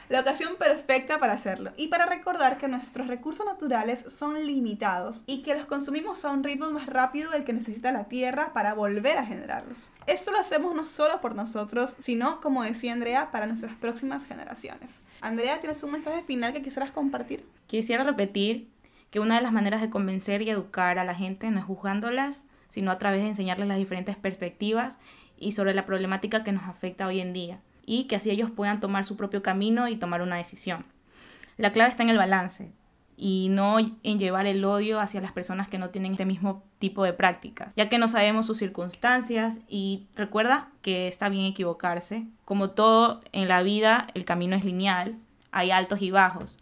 La 0.09 0.21
ocasión 0.21 0.57
perfecta 0.57 1.19
para 1.19 1.35
hacerlo. 1.35 1.71
Y 1.76 1.87
para 1.87 2.04
recordar 2.04 2.59
que 2.59 2.66
nuestros 2.66 3.07
recursos 3.07 3.47
naturales 3.47 4.04
son 4.09 4.45
limitados 4.45 5.23
y 5.26 5.42
que 5.42 5.54
los 5.54 5.66
consumimos 5.66 6.25
a 6.25 6.33
un 6.33 6.42
ritmo 6.42 6.69
más 6.71 6.87
rápido 6.87 7.30
del 7.30 7.45
que 7.45 7.52
necesita 7.52 7.92
la 7.92 8.09
Tierra 8.09 8.52
para 8.52 8.75
volver 8.75 9.19
a 9.19 9.25
generarlos. 9.25 9.92
Esto 10.07 10.33
lo 10.33 10.40
hacemos 10.40 10.75
no 10.75 10.85
solo 10.85 11.21
por 11.21 11.37
nosotros, 11.37 11.95
sino, 12.00 12.40
como 12.40 12.64
decía 12.64 12.92
Andrea, 12.92 13.30
para 13.30 13.47
nuestras 13.47 13.76
próximas 13.76 14.26
generaciones. 14.26 15.04
Andrea, 15.21 15.61
¿tienes 15.61 15.83
un 15.85 15.92
mensaje 15.92 16.23
final 16.25 16.52
que 16.52 16.62
quisieras 16.62 16.90
compartir? 16.90 17.47
Quisiera 17.69 18.02
repetir 18.02 18.69
que 19.11 19.21
una 19.21 19.37
de 19.37 19.42
las 19.42 19.52
maneras 19.52 19.80
de 19.80 19.90
convencer 19.90 20.42
y 20.42 20.50
educar 20.50 20.99
a 20.99 21.04
la 21.04 21.14
gente 21.14 21.50
no 21.50 21.61
es 21.61 21.64
juzgándolas, 21.64 22.42
sino 22.70 22.90
a 22.90 22.98
través 22.98 23.20
de 23.20 23.28
enseñarles 23.28 23.68
las 23.68 23.76
diferentes 23.76 24.16
perspectivas 24.16 24.98
y 25.36 25.52
sobre 25.52 25.74
la 25.74 25.84
problemática 25.84 26.42
que 26.42 26.52
nos 26.52 26.64
afecta 26.64 27.06
hoy 27.06 27.20
en 27.20 27.34
día 27.34 27.60
y 27.84 28.04
que 28.04 28.16
así 28.16 28.30
ellos 28.30 28.50
puedan 28.50 28.80
tomar 28.80 29.04
su 29.04 29.16
propio 29.16 29.42
camino 29.42 29.88
y 29.88 29.96
tomar 29.96 30.22
una 30.22 30.36
decisión. 30.36 30.86
La 31.58 31.72
clave 31.72 31.90
está 31.90 32.02
en 32.02 32.10
el 32.10 32.18
balance 32.18 32.72
y 33.16 33.48
no 33.50 33.78
en 33.78 34.18
llevar 34.18 34.46
el 34.46 34.64
odio 34.64 34.98
hacia 34.98 35.20
las 35.20 35.32
personas 35.32 35.68
que 35.68 35.78
no 35.78 35.90
tienen 35.90 36.12
este 36.12 36.24
mismo 36.24 36.62
tipo 36.78 37.04
de 37.04 37.12
prácticas, 37.12 37.74
ya 37.76 37.90
que 37.90 37.98
no 37.98 38.08
sabemos 38.08 38.46
sus 38.46 38.56
circunstancias 38.56 39.60
y 39.68 40.06
recuerda 40.16 40.70
que 40.80 41.06
está 41.06 41.28
bien 41.28 41.44
equivocarse. 41.44 42.26
Como 42.46 42.70
todo 42.70 43.20
en 43.32 43.48
la 43.48 43.62
vida, 43.62 44.06
el 44.14 44.24
camino 44.24 44.56
es 44.56 44.64
lineal, 44.64 45.18
hay 45.50 45.70
altos 45.70 46.00
y 46.00 46.10
bajos, 46.10 46.58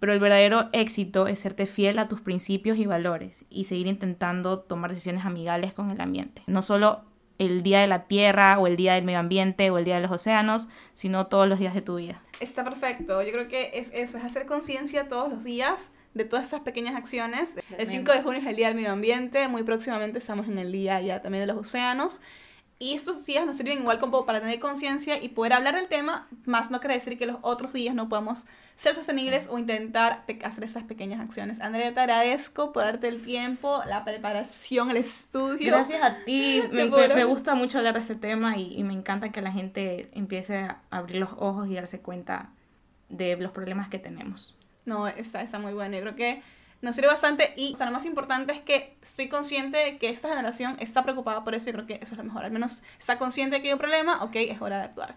pero 0.00 0.12
el 0.12 0.18
verdadero 0.18 0.70
éxito 0.72 1.28
es 1.28 1.38
serte 1.38 1.66
fiel 1.66 1.98
a 1.98 2.08
tus 2.08 2.20
principios 2.20 2.78
y 2.78 2.86
valores 2.86 3.44
y 3.50 3.64
seguir 3.64 3.86
intentando 3.86 4.58
tomar 4.58 4.90
decisiones 4.90 5.24
amigables 5.24 5.72
con 5.72 5.90
el 5.90 6.00
ambiente. 6.00 6.42
No 6.46 6.62
solo 6.62 7.02
el 7.38 7.62
Día 7.62 7.80
de 7.80 7.86
la 7.86 8.04
Tierra 8.04 8.58
o 8.58 8.66
el 8.66 8.76
Día 8.76 8.94
del 8.94 9.04
Medio 9.04 9.18
Ambiente 9.18 9.70
o 9.70 9.78
el 9.78 9.84
Día 9.84 9.96
de 9.96 10.02
los 10.02 10.10
Océanos, 10.10 10.68
sino 10.92 11.26
todos 11.28 11.48
los 11.48 11.58
días 11.58 11.74
de 11.74 11.82
tu 11.82 11.96
vida. 11.96 12.20
Está 12.40 12.64
perfecto. 12.64 13.22
Yo 13.22 13.32
creo 13.32 13.48
que 13.48 13.70
es 13.74 13.90
eso, 13.94 14.18
es 14.18 14.24
hacer 14.24 14.46
conciencia 14.46 15.08
todos 15.08 15.30
los 15.30 15.44
días 15.44 15.92
de 16.14 16.24
todas 16.24 16.46
estas 16.46 16.60
pequeñas 16.60 16.96
acciones. 16.96 17.54
El 17.78 17.86
5 17.86 18.12
de 18.12 18.22
junio 18.22 18.40
es 18.40 18.46
el 18.46 18.56
Día 18.56 18.66
del 18.68 18.76
Medio 18.76 18.92
Ambiente, 18.92 19.48
muy 19.48 19.62
próximamente 19.62 20.18
estamos 20.18 20.48
en 20.48 20.58
el 20.58 20.72
Día 20.72 21.00
ya 21.00 21.22
también 21.22 21.46
de 21.46 21.52
los 21.52 21.58
Océanos. 21.58 22.20
Y 22.82 22.94
estos 22.94 23.26
días 23.26 23.44
nos 23.44 23.58
sirven 23.58 23.80
igual 23.80 23.98
como 23.98 24.24
para 24.24 24.40
tener 24.40 24.58
conciencia 24.58 25.22
y 25.22 25.28
poder 25.28 25.52
hablar 25.52 25.74
del 25.74 25.86
tema, 25.86 26.26
más 26.46 26.70
no 26.70 26.80
quiere 26.80 26.94
decir 26.94 27.18
que 27.18 27.26
los 27.26 27.36
otros 27.42 27.74
días 27.74 27.94
no 27.94 28.08
podamos 28.08 28.46
ser 28.76 28.94
sostenibles 28.94 29.48
o 29.50 29.58
intentar 29.58 30.24
hacer 30.42 30.64
estas 30.64 30.84
pequeñas 30.84 31.20
acciones. 31.20 31.60
Andrea, 31.60 31.92
te 31.92 32.00
agradezco 32.00 32.72
por 32.72 32.84
darte 32.84 33.08
el 33.08 33.20
tiempo, 33.20 33.82
la 33.86 34.02
preparación, 34.02 34.90
el 34.90 34.96
estudio. 34.96 35.72
Gracias 35.72 36.02
a 36.02 36.24
ti. 36.24 36.62
me, 36.72 36.86
me, 36.86 37.24
gusta 37.24 37.54
mucho 37.54 37.76
hablar 37.76 37.92
de 37.92 38.00
este 38.00 38.14
tema 38.14 38.56
y, 38.56 38.74
y 38.74 38.82
me 38.82 38.94
encanta 38.94 39.28
que 39.30 39.42
la 39.42 39.52
gente 39.52 40.08
empiece 40.14 40.60
a 40.60 40.80
abrir 40.88 41.16
los 41.16 41.32
ojos 41.36 41.68
y 41.68 41.74
darse 41.74 42.00
cuenta 42.00 42.48
de 43.10 43.36
los 43.36 43.52
problemas 43.52 43.90
que 43.90 43.98
tenemos. 43.98 44.56
No, 44.86 45.06
está, 45.06 45.42
está 45.42 45.58
muy 45.58 45.74
bueno. 45.74 45.96
Yo 45.96 46.00
creo 46.00 46.16
que 46.16 46.42
nos 46.82 46.96
sirve 46.96 47.08
bastante 47.08 47.52
y 47.56 47.76
lo 47.78 47.90
más 47.90 48.06
importante 48.06 48.52
es 48.52 48.60
que 48.60 48.96
estoy 49.02 49.28
consciente 49.28 49.78
de 49.78 49.98
que 49.98 50.08
esta 50.08 50.28
generación 50.28 50.76
está 50.80 51.02
preocupada 51.02 51.44
por 51.44 51.54
eso 51.54 51.70
y 51.70 51.72
creo 51.72 51.86
que 51.86 51.94
eso 51.94 52.14
es 52.14 52.18
lo 52.18 52.24
mejor. 52.24 52.44
Al 52.44 52.50
menos 52.50 52.82
está 52.98 53.18
consciente 53.18 53.56
de 53.56 53.62
que 53.62 53.68
hay 53.68 53.74
un 53.74 53.78
problema, 53.78 54.22
ok, 54.24 54.36
es 54.36 54.60
hora 54.60 54.78
de 54.78 54.84
actuar. 54.84 55.14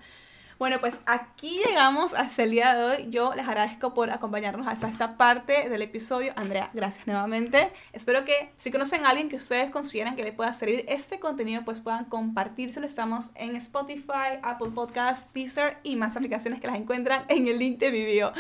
Bueno, 0.60 0.80
pues 0.80 0.96
aquí 1.06 1.60
llegamos 1.66 2.14
hasta 2.14 2.44
el 2.44 2.52
día 2.52 2.74
de 2.76 2.84
hoy. 2.84 3.10
Yo 3.10 3.34
les 3.34 3.48
agradezco 3.48 3.94
por 3.94 4.12
acompañarnos 4.12 4.68
hasta 4.68 4.88
esta 4.88 5.18
parte 5.18 5.68
del 5.68 5.82
episodio. 5.82 6.32
Andrea, 6.36 6.70
gracias 6.74 7.08
nuevamente. 7.08 7.70
Espero 7.92 8.24
que 8.24 8.52
si 8.60 8.72
conocen 8.72 9.06
a 9.06 9.10
alguien 9.10 9.30
que 9.30 9.36
ustedes 9.36 9.72
consideran 9.72 10.16
que 10.16 10.24
le 10.24 10.32
pueda 10.32 10.54
servir 10.54 10.86
este 10.88 11.20
contenido, 11.20 11.64
pues 11.66 11.82
puedan 11.82 12.06
compartírselo. 12.06 12.86
Estamos 12.86 13.32
en 13.36 13.56
Spotify, 13.56 14.40
Apple 14.42 14.72
Podcasts, 14.74 15.28
Deezer 15.34 15.80
y 15.84 15.96
más 15.96 16.16
aplicaciones 16.16 16.62
que 16.62 16.68
las 16.68 16.78
encuentran 16.78 17.26
en 17.28 17.48
el 17.48 17.58
link 17.58 17.80
de 17.80 17.92
video 17.92 18.32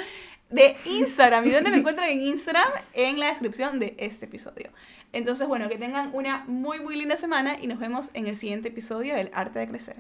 de 0.54 0.76
Instagram. 0.86 1.46
¿Y 1.46 1.52
dónde 1.52 1.72
me 1.72 1.78
encuentran 1.78 2.10
en 2.10 2.22
Instagram? 2.22 2.72
En 2.94 3.20
la 3.20 3.28
descripción 3.28 3.80
de 3.80 3.96
este 3.98 4.26
episodio. 4.26 4.72
Entonces, 5.12 5.48
bueno, 5.48 5.68
que 5.68 5.78
tengan 5.78 6.12
una 6.14 6.44
muy, 6.46 6.80
muy 6.80 6.96
linda 6.96 7.18
semana 7.18 7.58
y 7.60 7.68
nos 7.68 7.80
vemos 7.80 8.12
en 8.14 8.28
el 8.28 8.36
siguiente 8.36 8.70
episodio 8.70 9.16
del 9.16 9.32
Arte 9.34 9.60
de 9.60 9.68
Crecer. 9.68 9.98